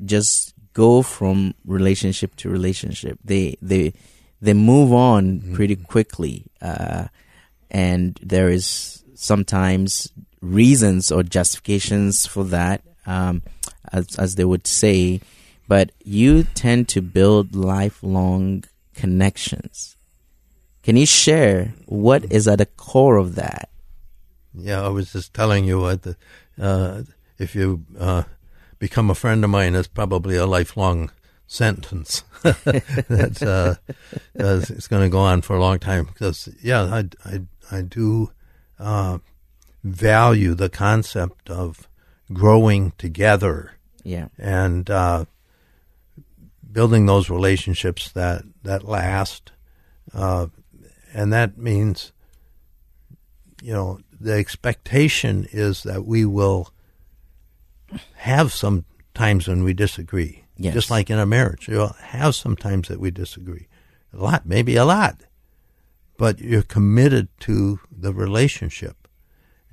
just 0.06 0.54
go 0.74 1.02
from 1.02 1.54
relationship 1.66 2.36
to 2.38 2.50
relationship. 2.50 3.20
They 3.24 3.58
they 3.62 3.94
they 4.42 4.54
move 4.54 4.92
on 4.92 5.40
mm-hmm. 5.40 5.56
pretty 5.56 5.76
quickly, 5.76 6.46
uh, 6.62 7.08
and 7.74 8.18
there 8.22 8.50
is 8.50 9.04
sometimes 9.16 10.12
reasons 10.42 11.12
or 11.12 11.24
justifications 11.24 12.26
for 12.26 12.44
that, 12.46 12.82
um, 13.06 13.42
as 13.92 14.16
as 14.18 14.36
they 14.36 14.46
would 14.46 14.68
say. 14.68 15.22
But 15.68 15.92
you 16.04 16.44
tend 16.44 16.88
to 16.90 17.02
build 17.02 17.56
lifelong 17.56 18.66
connections. 18.94 19.96
Can 20.84 20.98
you 20.98 21.06
share 21.06 21.74
what 21.86 22.32
is 22.32 22.48
at 22.48 22.58
the 22.60 22.66
core 22.66 23.18
of 23.18 23.36
that? 23.36 23.70
Yeah, 24.54 24.84
I 24.84 24.90
was 24.90 25.14
just 25.14 25.34
telling 25.34 25.66
you 25.66 25.80
what 25.80 26.04
the, 26.04 26.16
uh, 26.62 27.04
if 27.40 27.56
you 27.56 27.86
uh, 27.98 28.24
become 28.78 29.10
a 29.10 29.16
friend 29.16 29.44
of 29.44 29.50
mine, 29.50 29.74
it's 29.74 29.88
probably 29.88 30.36
a 30.36 30.46
lifelong 30.46 31.10
sentence. 31.48 32.24
That's 32.44 33.42
uh, 33.42 33.76
it's 34.36 34.88
going 34.88 35.04
to 35.04 35.10
go 35.10 35.20
on 35.20 35.42
for 35.42 35.56
a 35.56 35.62
long 35.62 35.80
time 35.80 36.06
because 36.06 36.50
yeah, 36.62 36.84
I 36.84 37.06
I 37.26 37.42
I 37.72 37.82
do 37.82 38.32
uh, 38.80 39.20
value 39.84 40.54
the 40.54 40.70
concept 40.70 41.50
of 41.50 41.88
growing 42.32 42.92
together 42.98 43.74
Yeah. 44.04 44.28
and 44.38 44.90
uh, 44.90 45.26
building 46.72 47.06
those 47.06 47.30
relationships 47.30 48.12
that 48.12 48.44
that 48.64 48.84
last, 48.84 49.52
uh, 50.14 50.48
and 51.14 51.32
that 51.34 51.58
means, 51.58 52.12
you 53.62 53.74
know, 53.74 54.00
the 54.20 54.34
expectation 54.34 55.48
is 55.52 55.84
that 55.84 56.06
we 56.06 56.26
will 56.26 56.70
have 58.16 58.52
some 58.54 58.86
times 59.14 59.48
when 59.48 59.64
we 59.64 59.74
disagree, 59.74 60.44
Yes. 60.58 60.74
just 60.74 60.90
like 60.90 61.10
in 61.10 61.20
a 61.20 61.26
marriage. 61.26 61.68
You'll 61.68 61.96
have 62.00 62.34
some 62.36 62.56
times 62.56 62.88
that 62.88 63.00
we 63.00 63.12
disagree, 63.12 63.68
a 64.14 64.18
lot, 64.18 64.46
maybe 64.46 64.76
a 64.76 64.86
lot, 64.86 65.18
but 66.18 66.40
you're 66.40 66.62
committed 66.62 67.28
to 67.42 67.80
the 67.92 68.14
relationship, 68.14 69.08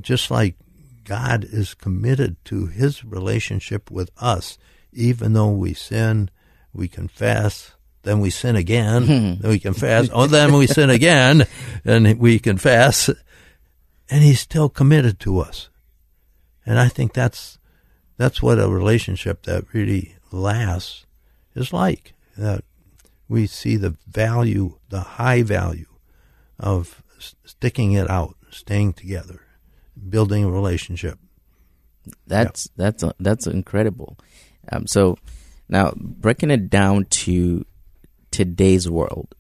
just 0.01 0.31
like 0.31 0.57
God 1.05 1.45
is 1.45 1.75
committed 1.75 2.37
to 2.47 2.67
His 2.67 3.05
relationship 3.05 3.91
with 3.91 4.11
us, 4.19 4.59
even 4.93 5.33
though 5.33 5.51
we 5.51 5.75
sin, 5.75 6.31
we 6.73 6.89
confess, 6.89 7.73
then 8.03 8.21
we 8.21 8.31
sin 8.31 8.57
again, 8.57 9.03
hmm. 9.03 9.41
then 9.41 9.51
we 9.51 9.59
confess, 9.59 10.09
oh, 10.13 10.27
then 10.27 10.53
we 10.53 10.67
sin 10.67 10.91
again, 10.99 11.47
and 11.85 12.19
we 12.19 12.39
confess, 12.39 13.11
and 14.09 14.23
He's 14.23 14.41
still 14.41 14.69
committed 14.69 15.21
to 15.21 15.41
us. 15.41 15.69
And 16.65 16.79
I 16.79 16.89
think 16.89 17.13
that's 17.13 17.59
that's 18.17 18.43
what 18.43 18.59
a 18.59 18.69
relationship 18.69 19.45
that 19.45 19.65
really 19.73 20.17
lasts 20.31 21.07
is 21.55 21.73
like. 21.73 22.15
That 22.37 22.65
we 23.29 23.47
see 23.47 23.77
the 23.77 23.97
value, 24.07 24.79
the 24.89 25.01
high 25.01 25.43
value 25.43 25.90
of 26.61 27.03
sticking 27.45 27.93
it 27.93 28.09
out, 28.09 28.37
staying 28.51 28.93
together, 28.93 29.41
building 30.09 30.45
a 30.45 30.51
relationship. 30.51 31.19
That's 32.27 32.69
that's 32.77 33.05
that's 33.19 33.47
incredible. 33.47 34.19
Um, 34.71 34.87
so 34.87 35.19
now 35.69 35.93
breaking 35.97 36.51
it 36.51 36.71
down 36.71 37.07
to 37.07 37.65
today's 38.31 38.89
world, 38.89 39.35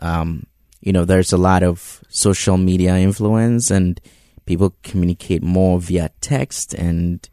um, 0.00 0.46
you 0.80 0.92
know, 0.92 1.04
there's 1.04 1.32
a 1.32 1.38
lot 1.38 1.62
of 1.62 2.02
social 2.08 2.56
media 2.56 2.96
influence, 2.96 3.70
and 3.70 4.00
people 4.46 4.74
communicate 4.82 5.42
more 5.42 5.80
via 5.80 6.10
text 6.20 6.74
and 6.74 7.28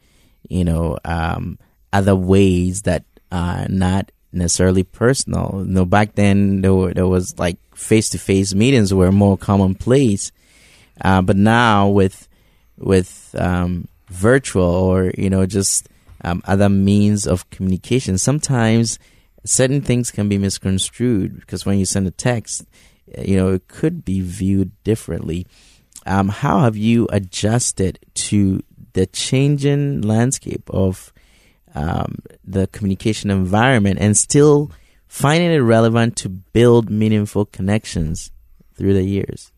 you 0.50 0.64
know 0.64 0.98
um, 1.06 1.60
other 1.94 2.16
ways 2.16 2.84
that 2.84 3.06
are 3.32 3.68
not 3.70 4.12
necessarily 4.34 4.84
personal. 4.84 5.64
You 5.66 5.74
know, 5.74 5.86
back 5.86 6.16
then 6.16 6.62
there 6.62 6.74
were, 6.74 6.94
there 6.94 7.08
was 7.08 7.38
like 7.38 7.58
face 7.76 8.10
to 8.10 8.20
face 8.20 8.54
meetings 8.54 8.94
were 8.94 9.12
more 9.12 9.38
commonplace, 9.38 10.32
uh, 11.02 11.22
but 11.22 11.36
now 11.36 11.88
with 11.88 12.28
with 12.78 13.36
um, 13.38 13.88
virtual 14.10 14.64
or 14.64 15.12
you 15.18 15.30
know 15.30 15.46
just 15.46 15.88
um, 16.24 16.42
other 16.46 16.70
means 16.70 17.26
of 17.28 17.50
communication, 17.50 18.18
sometimes 18.18 19.00
certain 19.44 19.82
things 19.82 20.12
can 20.12 20.30
be 20.30 20.38
misconstrued 20.38 21.40
because 21.40 21.66
when 21.66 21.80
you 21.80 21.86
send 21.86 22.08
a 22.08 22.12
text, 22.12 22.64
uh, 23.18 23.22
you 23.22 23.36
know 23.36 23.54
it 23.54 23.68
could 23.68 24.06
be 24.06 24.22
viewed 24.22 24.72
differently. 24.84 25.48
Um, 26.06 26.30
how 26.30 26.62
have 26.62 26.76
you 26.76 27.08
adjusted 27.12 28.00
to 28.16 28.64
the 28.94 29.06
changing 29.06 30.02
landscape 30.02 30.70
of 30.70 31.14
um, 31.76 32.20
the 32.44 32.68
communication 32.68 33.30
environment 33.32 34.00
and 34.00 34.16
still 34.18 34.72
finding 35.08 35.52
it 35.52 35.58
relevant 35.60 36.16
to 36.18 36.30
build 36.30 36.90
meaningful 36.90 37.46
connections 37.46 38.32
through 38.76 38.94
the 38.94 39.04
years? 39.04 39.52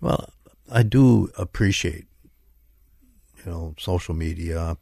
Well, 0.00 0.30
I 0.70 0.82
do 0.82 1.30
appreciate, 1.36 2.06
you 3.44 3.50
know, 3.50 3.74
social 3.78 4.14
media, 4.14 4.76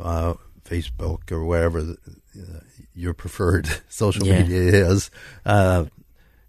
uh, 0.00 0.34
Facebook 0.64 1.30
or 1.30 1.44
whatever 1.44 1.82
the, 1.82 1.98
uh, 2.38 2.60
your 2.94 3.12
preferred 3.14 3.68
social 3.88 4.26
Yeah. 4.26 4.42
media 4.42 4.86
is. 4.88 5.10
Uh, 5.44 5.86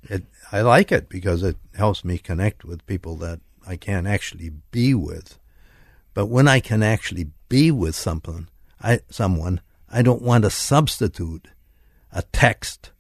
it, 0.04 0.24
I 0.52 0.62
like 0.62 0.92
it 0.92 1.10
because 1.10 1.44
it 1.44 1.58
helps 1.76 2.06
me 2.06 2.18
connect 2.18 2.64
with 2.64 2.86
people 2.86 3.16
that 3.18 3.40
I 3.68 3.76
can't 3.76 4.08
actually 4.08 4.52
be 4.72 4.94
with. 4.94 5.40
But 6.14 6.28
when 6.28 6.48
I 6.48 6.60
can 6.60 6.82
actually 6.84 7.28
be 7.50 7.72
with 7.72 7.96
someone, 7.96 8.50
I 8.82 9.00
someone, 9.10 9.62
I 9.90 10.02
don't 10.02 10.22
want 10.22 10.44
to 10.44 10.50
substitute 10.50 11.48
a 12.12 12.22
text 12.32 12.92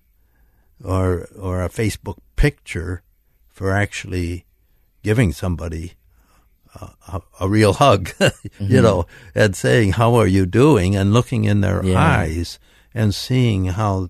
or 0.84 1.28
or 1.40 1.64
a 1.64 1.70
Facebook 1.70 2.18
picture 2.36 3.02
for 3.50 3.72
actually 3.72 4.46
giving 5.04 5.32
somebody 5.32 5.94
a, 6.82 6.90
a, 7.08 7.22
a 7.42 7.50
real 7.50 7.74
hug, 7.74 8.10
you 8.60 8.82
know, 8.82 9.06
and 9.34 9.56
saying 9.56 9.94
how 9.94 10.16
are 10.16 10.28
you 10.28 10.46
doing, 10.46 10.96
and 10.96 11.14
looking 11.14 11.46
in 11.46 11.62
their 11.62 11.84
Yeah. 11.86 11.98
eyes 12.00 12.60
and 12.94 13.14
seeing 13.16 13.66
how 13.66 14.10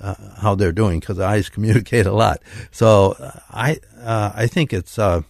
uh, 0.00 0.14
how 0.42 0.54
they're 0.54 0.72
doing 0.72 1.00
because 1.00 1.18
eyes 1.18 1.48
communicate 1.56 2.06
a 2.06 2.12
lot. 2.12 2.42
So 2.70 3.12
uh, 3.18 3.40
I 3.50 3.78
uh, 4.00 4.32
I 4.34 4.46
think 4.46 4.72
it's 4.72 4.98
uh, 4.98 5.22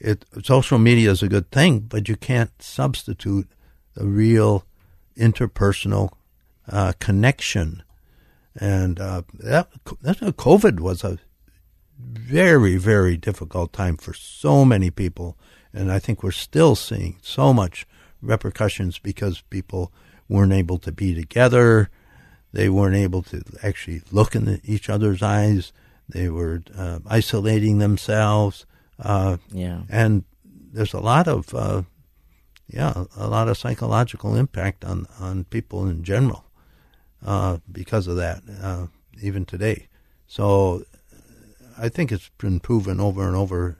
it 0.00 0.24
social 0.42 0.78
media 0.78 1.10
is 1.10 1.22
a 1.22 1.28
good 1.28 1.50
thing, 1.50 1.80
but 1.80 2.08
you 2.08 2.16
can't 2.16 2.50
substitute 2.60 3.48
the 3.94 4.06
real 4.06 4.64
interpersonal 5.16 6.10
uh, 6.70 6.92
connection. 6.98 7.82
And 8.54 9.00
uh, 9.00 9.22
that 9.40 9.70
COVID 9.84 10.80
was 10.80 11.04
a 11.04 11.18
very 11.98 12.76
very 12.76 13.16
difficult 13.16 13.72
time 13.72 13.96
for 13.96 14.14
so 14.14 14.64
many 14.64 14.90
people, 14.90 15.36
and 15.72 15.90
I 15.90 15.98
think 15.98 16.22
we're 16.22 16.30
still 16.30 16.74
seeing 16.74 17.16
so 17.22 17.52
much 17.52 17.86
repercussions 18.22 18.98
because 18.98 19.42
people 19.50 19.92
weren't 20.28 20.52
able 20.52 20.78
to 20.78 20.92
be 20.92 21.14
together. 21.14 21.90
They 22.52 22.68
weren't 22.68 22.96
able 22.96 23.22
to 23.24 23.42
actually 23.62 24.02
look 24.10 24.34
in 24.34 24.46
the, 24.46 24.60
each 24.64 24.88
other's 24.88 25.22
eyes. 25.22 25.72
They 26.08 26.28
were 26.28 26.62
uh, 26.76 27.00
isolating 27.06 27.78
themselves. 27.78 28.66
Uh, 28.98 29.36
Yeah. 29.52 29.82
and 29.88 30.24
there's 30.72 30.94
a 30.94 31.00
lot 31.00 31.28
of 31.28 31.54
uh, 31.54 31.82
yeah 32.68 33.04
a 33.16 33.28
lot 33.28 33.48
of 33.48 33.56
psychological 33.56 34.34
impact 34.36 34.84
on 34.84 35.06
on 35.20 35.44
people 35.44 35.86
in 35.88 36.02
general 36.02 36.44
uh, 37.24 37.58
because 37.70 38.06
of 38.06 38.16
that 38.16 38.42
uh, 38.62 38.86
even 39.22 39.44
today 39.44 39.86
so 40.26 40.82
I 41.78 41.88
think 41.90 42.10
it's 42.10 42.30
been 42.38 42.60
proven 42.60 43.00
over 43.00 43.26
and 43.26 43.36
over 43.36 43.76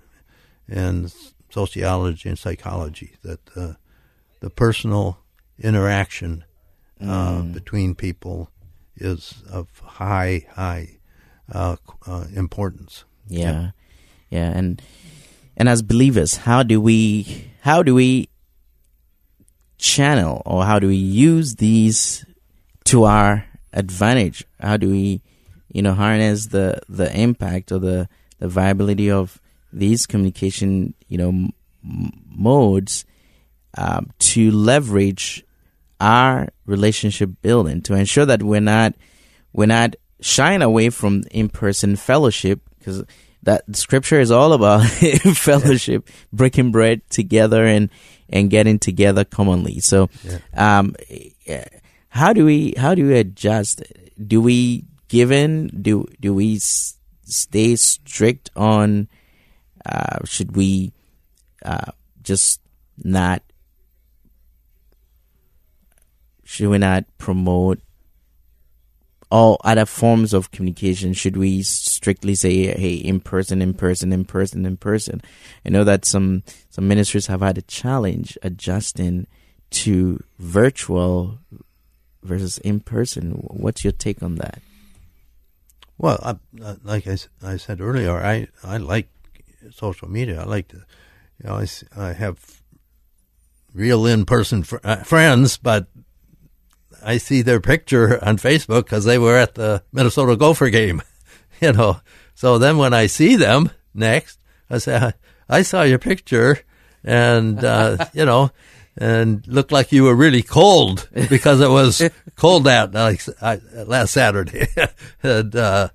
in 0.68 1.10
sociology 1.50 2.28
and 2.28 2.38
psychology 2.38 3.12
that 3.22 3.40
uh, 3.56 3.74
the 4.40 4.50
personal 4.50 5.18
interaction 5.58 6.44
uh, 7.00 7.42
between 7.42 7.94
people 7.94 8.50
is 8.96 9.42
of 9.50 9.68
high 9.98 10.46
high 10.54 10.98
uh, 11.52 11.76
uh, 12.06 12.24
importance 12.34 13.04
Yeah. 13.28 13.70
Yeah. 14.30 14.50
And 14.54 14.82
and 15.56 15.68
as 15.68 15.82
believers, 15.82 16.36
how 16.36 16.62
do 16.62 16.80
we 16.80 17.50
how 17.60 17.82
do 17.82 17.94
we 17.94 18.28
channel 19.78 20.42
or 20.46 20.64
how 20.64 20.78
do 20.78 20.88
we 20.88 20.96
use 20.96 21.56
these 21.56 22.24
to 22.84 23.04
our 23.04 23.44
advantage? 23.72 24.44
How 24.60 24.76
do 24.76 24.90
we, 24.90 25.22
you 25.72 25.82
know, 25.82 25.94
harness 25.94 26.46
the 26.46 26.80
the 26.88 27.14
impact 27.18 27.72
or 27.72 27.78
the 27.78 28.08
the 28.38 28.48
viability 28.48 29.10
of 29.10 29.40
these 29.72 30.06
communication, 30.06 30.94
you 31.08 31.18
know, 31.18 31.28
m- 31.28 31.52
modes 32.28 33.04
um, 33.76 34.10
to 34.18 34.50
leverage 34.50 35.44
our 36.00 36.48
relationship 36.66 37.30
building 37.42 37.80
to 37.82 37.94
ensure 37.94 38.26
that 38.26 38.42
we're 38.42 38.60
not 38.60 38.94
we're 39.52 39.66
not 39.66 39.96
shying 40.20 40.62
away 40.62 40.90
from 40.90 41.22
in-person 41.30 41.96
fellowship 41.96 42.60
because 42.78 43.02
that 43.46 43.62
scripture 43.74 44.20
is 44.20 44.30
all 44.30 44.52
about 44.52 44.82
fellowship 45.38 46.08
breaking 46.32 46.70
bread 46.72 47.00
together 47.10 47.64
and 47.64 47.90
and 48.28 48.50
getting 48.50 48.78
together 48.78 49.24
commonly. 49.24 49.78
So 49.80 50.10
um 50.54 50.94
eh, 51.46 51.64
how 52.10 52.32
do 52.32 52.44
we 52.44 52.74
how 52.76 52.94
do 52.94 53.06
we 53.06 53.18
adjust? 53.18 53.82
Do 54.18 54.40
we 54.42 54.84
give 55.08 55.30
in? 55.30 55.68
Do 55.68 56.06
do 56.20 56.34
we 56.34 56.56
s- 56.56 56.98
stay 57.24 57.76
strict 57.76 58.50
on 58.56 59.08
uh 59.86 60.18
should 60.24 60.56
we 60.56 60.92
uh 61.64 61.92
just 62.22 62.60
not 63.04 63.42
should 66.44 66.68
we 66.68 66.78
not 66.78 67.04
promote 67.18 67.78
all 69.30 69.60
other 69.64 69.86
forms 69.86 70.32
of 70.32 70.50
communication? 70.50 71.12
Should 71.12 71.36
we 71.36 71.62
strictly 71.62 72.34
say, 72.34 72.66
"Hey, 72.78 72.94
in 72.94 73.20
person, 73.20 73.60
in 73.62 73.74
person, 73.74 74.12
in 74.12 74.24
person, 74.24 74.66
in 74.66 74.76
person"? 74.76 75.22
I 75.64 75.70
know 75.70 75.84
that 75.84 76.04
some 76.04 76.42
some 76.70 76.88
ministries 76.88 77.26
have 77.26 77.40
had 77.40 77.58
a 77.58 77.62
challenge 77.62 78.38
adjusting 78.42 79.26
to 79.70 80.22
virtual 80.38 81.38
versus 82.22 82.58
in 82.58 82.80
person. 82.80 83.32
What's 83.32 83.84
your 83.84 83.92
take 83.92 84.22
on 84.22 84.36
that? 84.36 84.60
Well, 85.98 86.18
I, 86.22 86.76
like 86.82 87.06
I, 87.06 87.16
I 87.42 87.56
said 87.56 87.80
earlier, 87.80 88.16
I, 88.16 88.48
I 88.62 88.76
like 88.76 89.08
social 89.72 90.08
media. 90.08 90.42
I 90.42 90.44
like 90.44 90.68
to, 90.68 90.76
you 91.42 91.48
know, 91.48 91.56
i, 91.56 91.66
I 91.96 92.12
have 92.12 92.62
real 93.72 94.04
in 94.06 94.26
person 94.26 94.62
fr- 94.62 94.76
uh, 94.84 94.96
friends, 94.96 95.56
but 95.56 95.86
I 97.06 97.18
see 97.18 97.42
their 97.42 97.60
picture 97.60 98.22
on 98.24 98.36
Facebook 98.36 98.84
because 98.84 99.04
they 99.04 99.18
were 99.18 99.36
at 99.36 99.54
the 99.54 99.82
Minnesota 99.92 100.36
Gopher 100.36 100.70
game, 100.70 101.02
you 101.60 101.72
know. 101.72 102.00
So 102.34 102.58
then 102.58 102.76
when 102.76 102.92
I 102.92 103.06
see 103.06 103.36
them 103.36 103.70
next, 103.94 104.38
I 104.68 104.78
say, 104.78 105.12
I 105.48 105.62
saw 105.62 105.82
your 105.82 106.00
picture 106.00 106.58
and, 107.04 107.62
uh, 107.64 108.06
you 108.12 108.24
know, 108.24 108.50
and 108.96 109.46
looked 109.46 109.72
like 109.72 109.92
you 109.92 110.04
were 110.04 110.14
really 110.16 110.42
cold 110.42 111.08
because 111.30 111.60
it 111.60 111.70
was 111.70 112.02
cold 112.34 112.66
out 112.66 112.92
like 112.92 113.22
uh, 113.40 113.58
last 113.86 114.12
Saturday. 114.12 114.66
and, 115.22 115.54
uh, 115.54 115.88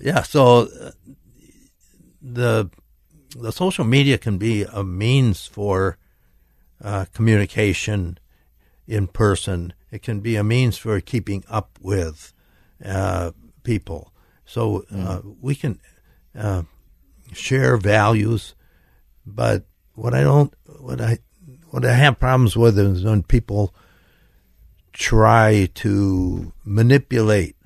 yeah, 0.00 0.22
so 0.22 0.68
uh, 0.80 0.90
the, 2.20 2.68
the 3.36 3.52
social 3.52 3.84
media 3.84 4.18
can 4.18 4.38
be 4.38 4.64
a 4.64 4.84
means 4.84 5.46
for, 5.46 5.96
uh, 6.82 7.06
communication 7.14 8.18
in 8.86 9.06
person. 9.06 9.72
It 9.92 10.02
can 10.02 10.18
be 10.20 10.34
a 10.34 10.42
means 10.42 10.76
for 10.76 11.00
keeping 11.00 11.44
up 11.48 11.78
with, 11.80 12.32
uh, 12.84 13.30
people. 13.62 14.12
So, 14.44 14.84
uh, 14.92 15.20
we 15.40 15.54
can, 15.54 15.78
uh, 16.36 16.62
share 17.32 17.76
values, 17.76 18.54
but 19.24 19.64
what 19.94 20.14
I 20.14 20.22
don't, 20.22 20.52
what 20.80 21.00
I, 21.00 21.18
what 21.70 21.84
I 21.84 21.92
have 21.92 22.18
problems 22.18 22.56
with 22.56 22.78
is 22.78 23.04
when 23.04 23.22
people 23.22 23.74
try 24.92 25.68
to 25.74 26.52
manipulate, 26.64 27.56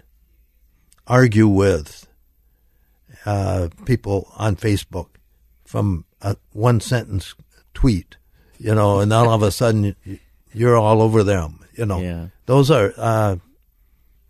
argue 1.07 1.49
with 1.49 2.07
uh, 3.25 3.69
people 3.85 4.33
on 4.37 4.57
Facebook 4.57 5.09
from 5.65 6.05
a 6.23 6.37
one 6.53 6.81
sentence 6.81 7.35
tweet, 7.75 8.17
you 8.59 8.75
know, 8.75 9.01
and 9.01 9.11
then 9.11 9.19
all 9.19 9.35
of 9.35 9.43
a 9.43 9.51
sudden 9.51 9.97
you're 10.53 10.77
all 10.77 11.03
over 11.03 11.25
them, 11.25 11.59
you 11.77 11.87
know. 11.87 12.01
Yeah. 12.01 12.29
Those 12.47 12.71
are, 12.71 12.93
uh, 12.97 13.37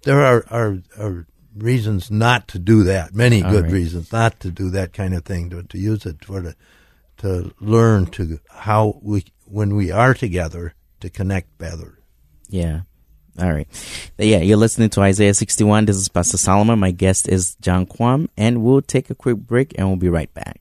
there 0.03 0.25
are, 0.25 0.45
are, 0.50 0.79
are 0.99 1.26
reasons 1.57 2.11
not 2.11 2.49
to 2.49 2.59
do 2.59 2.85
that, 2.85 3.15
many 3.15 3.43
All 3.43 3.50
good 3.50 3.65
right. 3.65 3.73
reasons 3.73 4.12
not 4.12 4.41
to 4.41 4.50
do 4.50 4.71
that 4.71 4.93
kind 4.93 5.15
of 5.15 5.25
thing, 5.25 5.50
to, 5.50 5.62
to 5.62 5.79
use 5.79 6.07
it 6.07 6.25
for 6.25 6.41
the, 6.41 6.57
to 7.19 7.53
learn 7.61 8.07
to 8.07 8.41
how 8.50 8.99
we, 9.03 9.25
when 9.45 9.75
we 9.75 9.91
are 9.91 10.15
together, 10.15 10.75
to 11.00 11.11
connect 11.11 11.57
better. 11.59 11.99
Yeah. 12.49 12.83
All 13.38 13.53
right. 13.53 13.69
Yeah, 14.19 14.38
you're 14.38 14.57
listening 14.57 14.88
to 14.91 15.03
Isaiah 15.03 15.35
61. 15.35 15.85
This 15.85 15.97
is 15.97 16.09
Pastor 16.09 16.38
Solomon. 16.38 16.79
My 16.79 16.91
guest 16.91 17.29
is 17.29 17.55
John 17.57 17.85
Quam, 17.85 18.31
and 18.37 18.62
we'll 18.62 18.81
take 18.81 19.11
a 19.11 19.15
quick 19.15 19.37
break 19.37 19.75
and 19.76 19.87
we'll 19.88 19.97
be 19.97 20.09
right 20.09 20.33
back. 20.33 20.61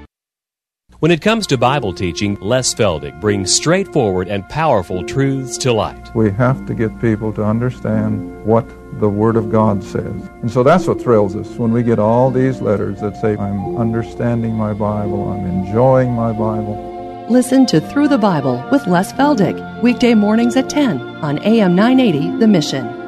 When 1.01 1.09
it 1.09 1.19
comes 1.19 1.47
to 1.47 1.57
Bible 1.57 1.93
teaching, 1.93 2.37
Les 2.41 2.75
Feldick 2.75 3.19
brings 3.19 3.51
straightforward 3.51 4.27
and 4.27 4.47
powerful 4.49 5.03
truths 5.03 5.57
to 5.57 5.73
light. 5.73 6.13
We 6.13 6.29
have 6.29 6.63
to 6.67 6.75
get 6.75 7.01
people 7.01 7.33
to 7.33 7.43
understand 7.43 8.45
what 8.45 8.69
the 8.99 9.09
Word 9.09 9.35
of 9.35 9.51
God 9.51 9.83
says. 9.83 10.29
And 10.43 10.51
so 10.51 10.61
that's 10.61 10.85
what 10.85 11.01
thrills 11.01 11.35
us 11.35 11.49
when 11.55 11.71
we 11.71 11.81
get 11.81 11.97
all 11.97 12.29
these 12.29 12.61
letters 12.61 13.01
that 13.01 13.17
say, 13.17 13.35
I'm 13.35 13.77
understanding 13.77 14.53
my 14.53 14.73
Bible, 14.73 15.31
I'm 15.31 15.43
enjoying 15.47 16.11
my 16.11 16.33
Bible. 16.33 17.25
Listen 17.31 17.65
to 17.65 17.81
Through 17.81 18.09
the 18.09 18.19
Bible 18.19 18.63
with 18.71 18.85
Les 18.85 19.11
Feldick, 19.11 19.81
weekday 19.81 20.13
mornings 20.13 20.55
at 20.55 20.69
10 20.69 21.01
on 21.01 21.39
AM 21.39 21.73
980 21.73 22.37
The 22.37 22.47
Mission. 22.47 23.00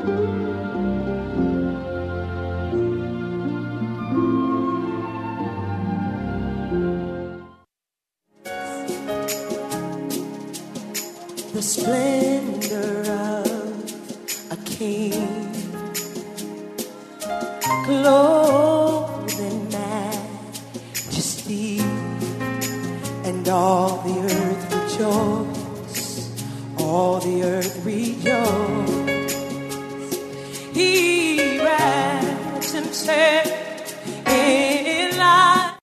King, 14.84 15.24
clothed 17.86 19.40
in 19.40 19.70
majesty, 19.70 21.80
and 23.30 23.48
all 23.48 24.02
the 24.02 24.20
earth 24.36 24.74
rejoice, 24.74 26.30
all 26.78 27.22
the 27.22 27.44
earth 27.44 27.86
rejoice. 27.86 28.92
He 30.74 31.60
wraps 31.60 32.74
himself 32.74 34.28
in 34.28 35.18
light. 35.18 35.78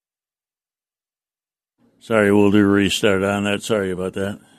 Sorry, 2.01 2.31
we'll 2.31 2.51
do 2.51 2.59
a 2.59 2.67
restart 2.67 3.23
on 3.23 3.45
that. 3.45 3.63
Sorry 3.63 3.93
about 3.93 4.13
that. 4.13 4.50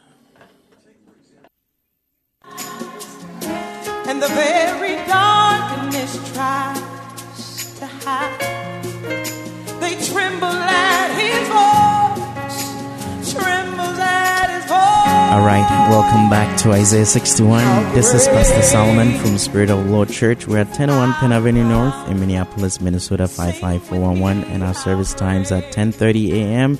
Isaiah 16.71 17.05
61. 17.05 17.93
This 17.93 18.13
is 18.13 18.27
Pastor 18.29 18.61
Solomon 18.61 19.17
from 19.19 19.37
Spirit 19.37 19.69
of 19.69 19.89
Lord 19.89 20.09
Church. 20.09 20.47
We're 20.47 20.59
at 20.59 20.67
1001 20.67 21.13
Penn 21.15 21.33
Avenue 21.33 21.63
North 21.67 22.07
in 22.07 22.19
Minneapolis, 22.19 22.79
Minnesota 22.79 23.27
55411, 23.27 24.45
and 24.45 24.63
our 24.63 24.73
service 24.73 25.13
times 25.13 25.51
at 25.51 25.73
10:30 25.73 26.31
a.m. 26.31 26.79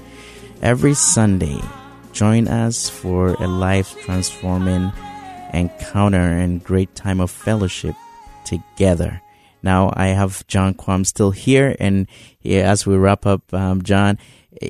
every 0.61 0.93
Sunday. 0.93 1.59
Join 2.13 2.47
us 2.47 2.89
for 2.89 3.33
a 3.33 3.47
life 3.47 3.99
transforming 4.01 4.93
encounter 5.53 6.39
and 6.39 6.63
great 6.63 6.95
time 6.95 7.19
of 7.19 7.29
fellowship 7.29 7.95
together. 8.45 9.21
Now 9.61 9.91
I 9.93 10.07
have 10.07 10.47
John 10.47 10.73
Quam 10.73 11.03
still 11.03 11.31
here, 11.31 11.75
and 11.79 12.07
as 12.45 12.87
we 12.87 12.95
wrap 12.95 13.25
up, 13.25 13.53
um, 13.53 13.81
John, 13.81 14.19
eh, 14.61 14.69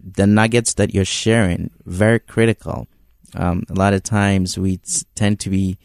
the 0.00 0.26
nuggets 0.26 0.74
that 0.74 0.94
you're 0.94 1.04
sharing 1.04 1.70
very 1.84 2.20
critical. 2.20 2.88
Um, 3.34 3.64
a 3.68 3.74
lot 3.74 3.94
of 3.94 4.02
times 4.02 4.58
we 4.58 4.80
s- 4.84 5.04
tend 5.14 5.40
to 5.40 5.50
be 5.50 5.78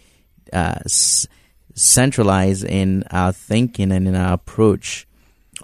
uh, 0.51 0.79
s- 0.85 1.27
centralized 1.73 2.65
in 2.65 3.03
our 3.11 3.31
thinking 3.31 3.91
and 3.91 4.07
in 4.07 4.15
our 4.15 4.33
approach, 4.33 5.07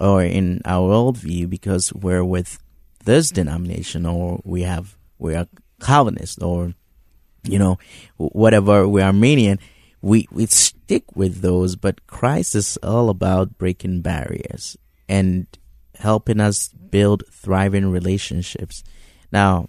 or 0.00 0.22
in 0.22 0.60
our 0.64 0.88
worldview, 0.88 1.48
because 1.48 1.92
we're 1.92 2.24
with 2.24 2.58
this 3.04 3.30
denomination, 3.30 4.06
or 4.06 4.40
we 4.44 4.62
have 4.62 4.96
we 5.18 5.34
are 5.34 5.46
Calvinist, 5.80 6.42
or 6.42 6.74
you 7.42 7.58
know, 7.58 7.78
whatever 8.16 8.88
we're 8.88 9.04
Arminian, 9.04 9.58
we, 10.00 10.26
we 10.30 10.46
stick 10.46 11.04
with 11.14 11.42
those, 11.42 11.76
but 11.76 12.06
Christ 12.06 12.54
is 12.54 12.78
all 12.82 13.10
about 13.10 13.58
breaking 13.58 14.00
barriers 14.00 14.78
and 15.08 15.46
helping 15.98 16.40
us 16.40 16.68
build 16.68 17.22
thriving 17.30 17.90
relationships. 17.90 18.82
Now, 19.30 19.68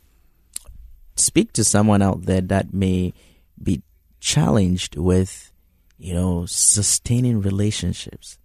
speak 1.16 1.54
to 1.54 1.64
someone 1.64 2.02
out 2.02 2.24
there 2.24 2.42
that 2.42 2.74
may 2.74 3.14
be 3.62 3.82
challenged 4.20 4.98
with, 4.98 5.52
you 5.98 6.14
know, 6.14 6.46
sustaining 6.46 7.42
relationships. 7.42 8.38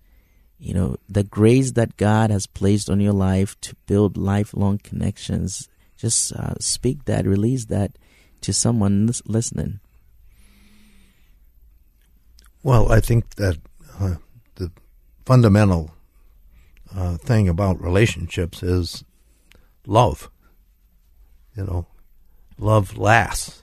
You 0.59 0.75
know, 0.75 0.97
the 1.09 1.25
grace 1.25 1.73
that 1.73 1.97
God 1.97 2.31
has 2.31 2.47
placed 2.47 2.91
on 2.91 3.01
your 3.01 3.15
life 3.15 3.59
to 3.63 3.75
build 3.87 4.17
lifelong 4.17 4.79
connections. 4.79 5.69
Just 5.97 6.33
uh, 6.33 6.55
speak 6.61 7.07
that, 7.07 7.27
release 7.27 7.67
that 7.67 7.99
to 8.43 8.53
someone 8.53 9.11
listening. 9.25 9.81
Well, 12.63 12.93
I 12.93 13.01
think 13.01 13.37
that 13.37 13.57
uh, 13.99 14.17
the 14.57 14.71
fundamental 15.25 15.93
uh, 16.95 17.17
thing 17.17 17.49
about 17.49 17.81
relationships 17.81 18.63
is 18.63 19.03
love. 19.87 20.31
You 21.57 21.65
know, 21.65 21.87
love 22.61 22.97
lasts. 22.99 23.63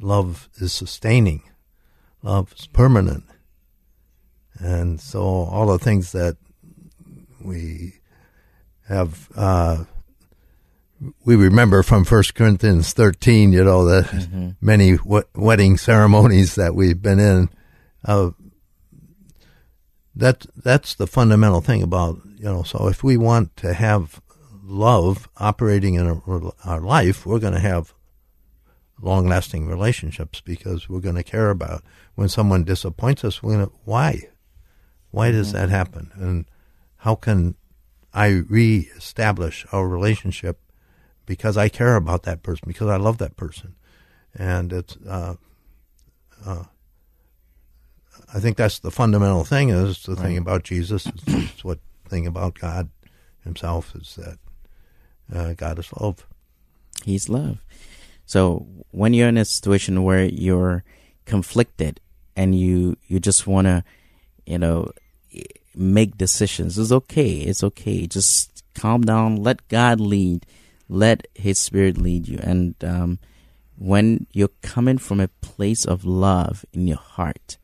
Love 0.00 0.48
is 0.56 0.72
sustaining. 0.72 1.42
Love 2.22 2.52
is 2.58 2.66
permanent. 2.66 3.24
And 4.58 5.00
so 5.00 5.20
all 5.20 5.66
the 5.66 5.78
things 5.78 6.12
that 6.12 6.36
we 7.42 7.94
have 8.88 9.28
uh, 9.36 9.84
we 11.24 11.36
remember 11.36 11.82
from 11.82 12.04
First 12.04 12.34
Corinthians 12.34 12.92
13, 12.94 13.52
you 13.52 13.64
know, 13.64 13.84
the 13.84 14.02
Mm-hmm. 14.02 14.48
many 14.60 14.96
w- 14.96 15.24
wedding 15.34 15.76
ceremonies 15.76 16.54
that 16.54 16.74
we've 16.74 17.00
been 17.00 17.18
in. 17.20 17.48
Uh, 18.04 18.30
that 20.14 20.46
that's 20.56 20.94
the 20.94 21.06
fundamental 21.06 21.60
thing 21.60 21.82
about 21.82 22.18
you 22.38 22.44
know. 22.44 22.62
So 22.62 22.88
if 22.88 23.04
we 23.04 23.16
want 23.18 23.54
to 23.58 23.74
have 23.74 24.20
love 24.64 25.28
operating 25.36 25.94
in 25.94 26.06
our, 26.06 26.52
our 26.64 26.80
life, 26.80 27.26
we're 27.26 27.38
going 27.38 27.52
to 27.52 27.60
have 27.60 27.92
long-lasting 29.00 29.66
relationships 29.66 30.40
because 30.40 30.88
we're 30.88 31.00
going 31.00 31.16
to 31.16 31.22
care 31.22 31.50
about 31.50 31.82
when 32.14 32.28
someone 32.28 32.64
disappoints 32.64 33.24
us. 33.24 33.42
We're 33.42 33.54
going 33.54 33.66
to 33.66 33.72
why, 33.84 34.28
why 35.10 35.30
does 35.30 35.52
that 35.52 35.68
happen, 35.68 36.10
and 36.14 36.46
how 36.98 37.14
can 37.14 37.56
I 38.14 38.28
reestablish 38.28 39.66
our 39.72 39.86
relationship 39.86 40.58
because 41.26 41.56
I 41.56 41.68
care 41.68 41.96
about 41.96 42.22
that 42.22 42.42
person 42.42 42.64
because 42.66 42.88
I 42.88 42.96
love 42.96 43.18
that 43.18 43.36
person, 43.36 43.74
and 44.34 44.72
it's. 44.72 44.96
Uh, 45.06 45.34
uh, 46.44 46.64
I 48.32 48.40
think 48.40 48.56
that's 48.56 48.78
the 48.78 48.90
fundamental 48.90 49.44
thing. 49.44 49.68
Is 49.68 50.02
the 50.02 50.16
thing 50.16 50.36
about 50.36 50.64
Jesus. 50.64 51.06
It's, 51.06 51.22
it's 51.26 51.64
what 51.64 51.78
thing 52.08 52.26
about 52.26 52.58
God 52.58 52.88
Himself 53.44 53.94
is 53.94 54.16
that 54.16 54.38
uh, 55.32 55.52
God 55.54 55.78
is 55.78 55.92
love. 55.92 56.26
He's 57.04 57.28
love. 57.28 57.58
So 58.26 58.66
when 58.90 59.14
you're 59.14 59.28
in 59.28 59.38
a 59.38 59.44
situation 59.44 60.02
where 60.02 60.24
you're 60.24 60.84
conflicted 61.24 62.00
and 62.34 62.58
you 62.58 62.96
you 63.06 63.20
just 63.20 63.46
want 63.46 63.66
to, 63.66 63.84
you 64.44 64.58
know, 64.58 64.90
make 65.74 66.18
decisions, 66.18 66.78
it's 66.78 66.92
okay. 66.92 67.38
It's 67.38 67.62
okay. 67.62 68.06
Just 68.06 68.64
calm 68.74 69.02
down. 69.02 69.36
Let 69.36 69.66
God 69.68 70.00
lead. 70.00 70.44
Let 70.88 71.26
His 71.34 71.58
Spirit 71.58 71.98
lead 71.98 72.28
you. 72.28 72.38
And 72.42 72.74
um, 72.84 73.18
when 73.78 74.26
you're 74.32 74.56
coming 74.62 74.98
from 74.98 75.20
a 75.20 75.28
place 75.28 75.84
of 75.84 76.04
love 76.04 76.64
in 76.72 76.86
your 76.86 76.98
heart, 76.98 77.58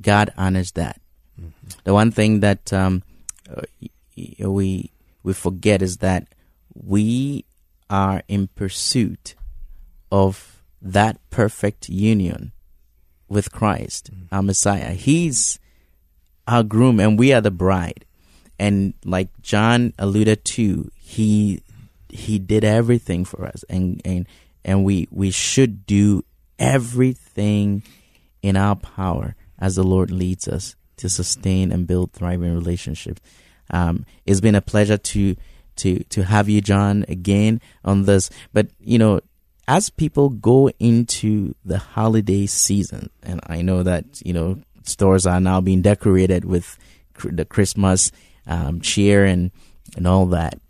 God 0.00 0.32
honors 0.36 0.72
that. 0.72 1.00
The 1.84 1.94
one 1.94 2.10
thing 2.10 2.40
that 2.40 2.72
um, 2.72 3.02
uh, 3.50 3.62
we 4.16 4.90
we 5.22 5.32
forget 5.32 5.82
is 5.82 5.98
that 5.98 6.26
we 6.74 7.44
are 7.90 8.22
in 8.28 8.48
pursuit 8.48 9.34
of 10.10 10.62
that 10.80 11.18
perfect 11.30 11.88
union 11.88 12.52
with 13.28 13.52
Christ, 13.52 14.10
our 14.32 14.42
Messiah. 14.42 14.92
He's 14.92 15.58
our 16.46 16.62
groom, 16.62 16.98
and 17.00 17.18
we 17.18 17.32
are 17.32 17.40
the 17.40 17.50
bride. 17.50 18.04
And 18.58 18.94
like 19.04 19.28
John 19.42 19.92
alluded 19.98 20.44
to, 20.46 20.90
he 20.96 21.62
he 22.08 22.38
did 22.38 22.64
everything 22.64 23.24
for 23.24 23.44
us, 23.46 23.64
and 23.68 24.00
and 24.04 24.26
and 24.64 24.84
we 24.84 25.08
we 25.10 25.30
should 25.30 25.86
do 25.86 26.24
everything 26.58 27.82
in 28.42 28.56
our 28.56 28.74
power 28.76 29.36
as 29.58 29.76
the 29.76 29.84
Lord 29.84 30.10
leads 30.10 30.48
us 30.48 30.74
to 30.96 31.08
sustain 31.08 31.70
and 31.70 31.86
build 31.86 32.12
thriving 32.12 32.54
relationships. 32.54 33.20
Um, 33.70 34.06
it's 34.26 34.40
been 34.40 34.54
a 34.54 34.60
pleasure 34.60 34.96
to 34.98 35.36
to 35.78 36.04
to 36.04 36.24
have 36.24 36.48
you, 36.48 36.60
John, 36.60 37.04
again 37.08 37.60
on 37.84 38.04
this. 38.04 38.30
But 38.52 38.68
you 38.80 38.98
know, 38.98 39.20
as 39.66 39.90
people 39.90 40.30
go 40.30 40.70
into 40.78 41.54
the 41.64 41.78
holiday 41.78 42.46
season, 42.46 43.10
and 43.22 43.40
I 43.46 43.62
know 43.62 43.82
that 43.82 44.20
you 44.24 44.32
know 44.32 44.60
stores 44.84 45.26
are 45.26 45.40
now 45.40 45.60
being 45.60 45.82
decorated 45.82 46.44
with 46.44 46.78
cr- 47.14 47.30
the 47.30 47.44
Christmas 47.44 48.12
um, 48.46 48.80
cheer 48.80 49.24
and 49.24 49.50
and 49.96 50.06
all 50.06 50.26
that. 50.26 50.60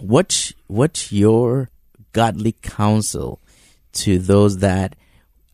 What 0.00 0.52
what's 0.66 1.12
your 1.12 1.68
godly 2.12 2.52
counsel 2.52 3.40
to 3.92 4.18
those 4.18 4.58
that 4.58 4.96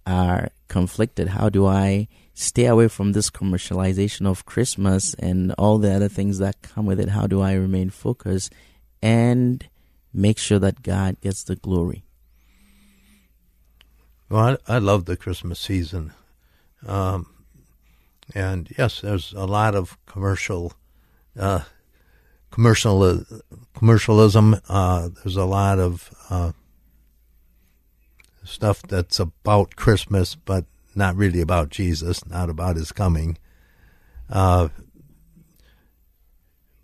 are 0.06 0.50
conflicted? 0.68 1.28
How 1.28 1.48
do 1.48 1.66
I 1.66 2.08
stay 2.38 2.66
away 2.66 2.86
from 2.86 3.12
this 3.12 3.30
commercialization 3.30 4.24
of 4.24 4.46
Christmas 4.46 5.12
and 5.14 5.52
all 5.58 5.78
the 5.78 5.92
other 5.92 6.08
things 6.08 6.38
that 6.38 6.62
come 6.62 6.86
with 6.86 7.00
it? 7.00 7.08
How 7.08 7.26
do 7.26 7.40
I 7.40 7.54
remain 7.54 7.90
focused 7.90 8.52
and 9.02 9.66
make 10.14 10.38
sure 10.38 10.60
that 10.60 10.82
God 10.82 11.20
gets 11.20 11.42
the 11.42 11.56
glory? 11.56 12.04
Well, 14.28 14.58
I, 14.68 14.76
I 14.76 14.78
love 14.78 15.06
the 15.06 15.16
Christmas 15.16 15.58
season, 15.58 16.12
um, 16.86 17.26
and 18.34 18.72
yes, 18.78 19.00
there's 19.00 19.32
a 19.32 19.46
lot 19.46 19.74
of 19.74 19.96
commercial, 20.06 20.74
uh, 21.36 21.62
commercial 22.50 23.24
commercialism. 23.74 24.56
Uh, 24.68 25.08
there's 25.08 25.36
a 25.36 25.46
lot 25.46 25.78
of 25.78 26.10
uh, 26.28 26.52
stuff 28.44 28.82
that's 28.82 29.18
about 29.18 29.76
Christmas, 29.76 30.34
but 30.34 30.66
not 30.98 31.16
really 31.16 31.40
about 31.40 31.70
Jesus, 31.70 32.26
not 32.28 32.50
about 32.50 32.76
His 32.76 32.92
coming. 32.92 33.38
Uh, 34.28 34.68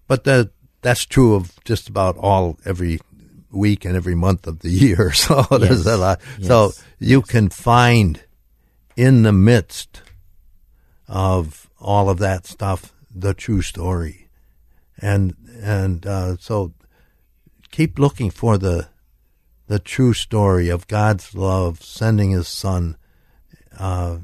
but 0.06 0.24
that 0.24 0.50
that's 0.82 1.04
true 1.04 1.34
of 1.34 1.52
just 1.64 1.88
about 1.88 2.16
all 2.18 2.58
every 2.64 3.00
week 3.50 3.84
and 3.84 3.96
every 3.96 4.14
month 4.14 4.46
of 4.46 4.60
the 4.60 4.70
year. 4.84 5.12
So 5.12 5.42
there's 5.58 5.86
a 5.86 5.96
lot. 5.96 6.20
So 6.42 6.66
Yes. 6.66 6.84
you 6.98 7.22
can 7.22 7.48
find 7.50 8.22
in 8.96 9.22
the 9.22 9.32
midst 9.32 10.02
of 11.08 11.68
all 11.78 12.08
of 12.08 12.18
that 12.18 12.46
stuff 12.46 12.92
the 13.14 13.34
true 13.34 13.62
story, 13.62 14.28
and 14.98 15.34
and 15.62 16.06
uh, 16.06 16.36
so 16.38 16.72
keep 17.70 17.98
looking 17.98 18.30
for 18.30 18.58
the 18.58 18.88
the 19.66 19.78
true 19.78 20.12
story 20.12 20.68
of 20.68 20.86
God's 20.88 21.34
love, 21.34 21.82
sending 21.82 22.30
His 22.32 22.48
Son 22.48 22.96
uh, 23.78 24.18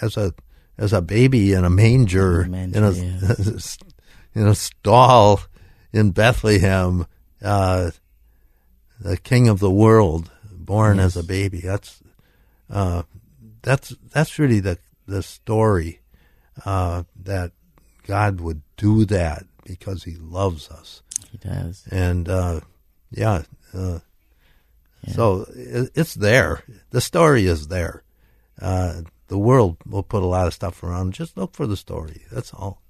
as 0.00 0.16
a 0.16 0.34
as 0.78 0.92
a 0.92 1.02
baby 1.02 1.52
in 1.52 1.64
a 1.64 1.70
manger, 1.70 2.42
in 2.42 2.74
a 2.74 2.90
in 4.34 4.46
a 4.46 4.54
stall 4.54 5.40
in 5.92 6.10
Bethlehem, 6.12 7.06
uh, 7.42 7.90
the 9.00 9.16
King 9.16 9.48
of 9.48 9.60
the 9.60 9.70
world, 9.70 10.30
born 10.50 10.98
as 10.98 11.16
a 11.16 11.24
baby. 11.24 11.60
That's 11.60 12.00
uh, 12.70 13.02
that's 13.62 13.94
that's 14.12 14.38
really 14.38 14.60
the 14.60 14.78
the 15.06 15.22
story 15.22 16.00
uh, 16.64 17.04
that 17.24 17.52
God 18.06 18.40
would 18.40 18.62
do 18.76 19.04
that 19.06 19.44
because 19.64 20.04
He 20.04 20.16
loves 20.16 20.70
us. 20.70 21.02
He 21.30 21.38
does. 21.38 21.86
And 21.90 22.28
uh, 23.74 24.00
yeah, 25.06 25.14
so 25.14 25.46
it's 25.54 26.14
there. 26.14 26.62
The 26.90 27.00
story 27.00 27.46
is 27.46 27.68
there. 27.68 28.02
Uh, 28.60 29.02
the 29.28 29.38
world 29.38 29.76
will 29.86 30.02
put 30.02 30.22
a 30.22 30.26
lot 30.26 30.46
of 30.46 30.54
stuff 30.54 30.82
around. 30.82 31.14
Just 31.14 31.36
look 31.36 31.54
for 31.54 31.66
the 31.66 31.76
story. 31.76 32.22
That's 32.32 32.52
all. 32.52 32.82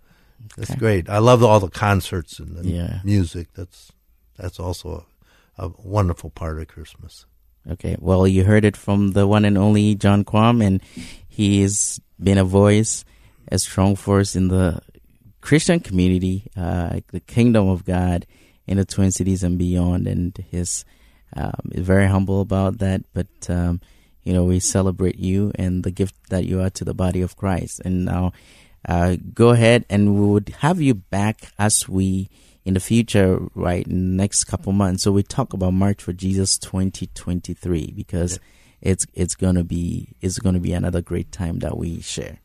That's 0.57 0.71
Okay. 0.71 0.79
great. 0.81 1.09
I 1.11 1.19
love 1.19 1.43
all 1.45 1.61
the 1.61 1.69
concerts 1.69 2.39
and 2.39 2.57
the 2.57 2.67
Yeah. 2.69 3.01
music. 3.05 3.49
That's 3.55 3.93
that's 4.39 4.59
also 4.59 5.07
a, 5.59 5.67
a 5.67 5.73
wonderful 5.85 6.31
part 6.31 6.59
of 6.59 6.67
Christmas. 6.69 7.27
Okay, 7.71 7.95
well, 8.01 8.27
you 8.27 8.45
heard 8.45 8.65
it 8.65 8.75
from 8.77 9.13
the 9.13 9.27
one 9.27 9.45
and 9.45 9.59
only 9.59 9.95
John 9.95 10.25
Quam, 10.25 10.63
and 10.63 10.81
he's 11.29 12.01
been 12.19 12.39
a 12.39 12.45
voice, 12.45 13.05
a 13.53 13.59
strong 13.59 13.97
force 13.97 14.35
in 14.35 14.49
the 14.49 14.81
Christian 15.43 15.79
community, 15.81 16.51
uh, 16.57 17.01
the 17.13 17.21
kingdom 17.21 17.69
of 17.69 17.85
God 17.85 18.27
in 18.67 18.79
the 18.79 18.87
Twin 18.87 19.11
Cities 19.11 19.43
and 19.43 19.59
beyond. 19.59 20.07
And 20.09 20.33
he's 20.51 20.87
um, 21.37 21.61
very 21.65 22.07
humble 22.07 22.41
about 22.41 22.79
that. 22.79 23.03
But, 23.13 23.29
um, 23.49 23.81
you 24.23 24.33
know, 24.33 24.45
we 24.45 24.61
celebrate 24.61 25.19
you 25.19 25.53
and 25.55 25.85
the 25.85 25.91
gift 25.91 26.15
that 26.31 26.45
you 26.45 26.61
are 26.61 26.71
to 26.71 26.85
the 26.85 26.95
body 26.95 27.23
of 27.23 27.37
Christ. 27.37 27.81
And 27.85 28.05
now, 28.05 28.33
uh, 28.89 29.17
go 29.35 29.51
ahead 29.51 29.85
and 29.91 30.15
we 30.15 30.27
would 30.27 30.49
have 30.61 30.81
you 30.81 30.95
back 30.95 31.53
as 31.59 31.89
we 31.89 32.31
in 32.65 32.75
the 32.75 32.81
future, 32.81 33.39
right, 33.55 33.87
in 33.87 34.17
the 34.17 34.23
next 34.23 34.45
couple 34.45 34.73
months. 34.73 35.03
So 35.03 35.13
we 35.13 35.23
talk 35.23 35.53
about 35.53 35.73
March 35.73 36.03
for 36.03 36.13
Jesus 36.13 36.59
2023 36.59 37.93
because 37.97 38.39
it's 38.81 39.07
it's 39.15 39.35
gonna 39.35 39.65
be 39.65 40.15
it's 40.21 40.39
gonna 40.39 40.61
be 40.61 40.73
another 40.73 41.03
great 41.03 41.33
time 41.33 41.59
that 41.61 41.77
we 41.77 42.01
share. 42.01 42.39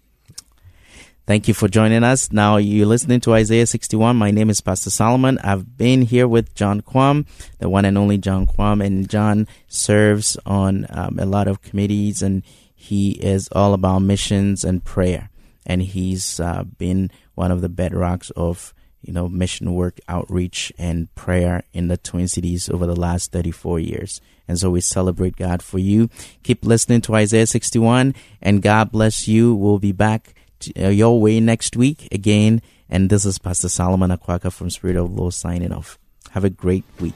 Thank 1.28 1.48
you 1.48 1.56
for 1.56 1.68
joining 1.68 2.04
us. 2.04 2.32
Now 2.32 2.58
you're 2.58 2.86
listening 2.86 3.20
to 3.22 3.34
Isaiah 3.34 3.66
61. 3.66 4.16
My 4.16 4.30
name 4.30 4.52
is 4.52 4.62
Pastor 4.62 4.92
Solomon. 4.92 5.40
I've 5.40 5.76
been 5.76 6.04
here 6.04 6.28
with 6.28 6.54
John 6.54 6.82
Quam, 6.82 7.26
the 7.58 7.68
one 7.68 7.84
and 7.84 7.98
only 7.98 8.20
John 8.20 8.46
Quam, 8.46 8.80
and 8.80 9.10
John 9.10 9.48
serves 9.68 10.38
on 10.46 10.86
um, 10.92 11.18
a 11.18 11.26
lot 11.26 11.48
of 11.48 11.64
committees, 11.64 12.22
and 12.22 12.44
he 12.76 13.14
is 13.14 13.50
all 13.54 13.74
about 13.74 14.04
missions 14.04 14.64
and 14.64 14.86
prayer. 14.86 15.32
And 15.66 15.82
he's 15.82 16.40
uh, 16.40 16.64
been 16.64 17.10
one 17.34 17.52
of 17.52 17.62
the 17.62 17.70
bedrocks 17.70 18.30
of 18.36 18.72
you 19.02 19.12
know 19.12 19.28
mission 19.28 19.74
work, 19.74 20.00
outreach, 20.08 20.72
and 20.78 21.14
prayer 21.16 21.64
in 21.74 21.88
the 21.88 21.98
Twin 21.98 22.28
Cities 22.28 22.70
over 22.70 22.86
the 22.86 22.96
last 22.96 23.32
34 23.32 23.80
years. 23.80 24.22
And 24.48 24.60
so 24.60 24.70
we 24.70 24.80
celebrate 24.80 25.38
God 25.38 25.64
for 25.64 25.80
you. 25.80 26.08
Keep 26.44 26.66
listening 26.66 27.02
to 27.02 27.16
Isaiah 27.16 27.48
61, 27.48 28.14
and 28.44 28.62
God 28.62 28.92
bless 28.92 29.28
you. 29.28 29.56
We'll 29.56 29.80
be 29.80 29.92
back 29.92 30.36
uh, 30.80 30.90
your 30.90 31.20
way 31.20 31.40
next 31.40 31.76
week 31.76 32.08
again 32.12 32.62
And 32.90 33.10
this 33.10 33.26
is 33.26 33.40
Pastor 33.40 33.70
Solomon 33.70 34.12
Akwaka 34.12 34.52
from 34.52 34.70
Spirit 34.70 34.98
of 34.98 35.12
Lord 35.12 35.34
signing 35.34 35.74
off. 35.74 35.98
Have 36.32 36.44
a 36.44 36.50
great 36.50 36.84
week. 37.00 37.16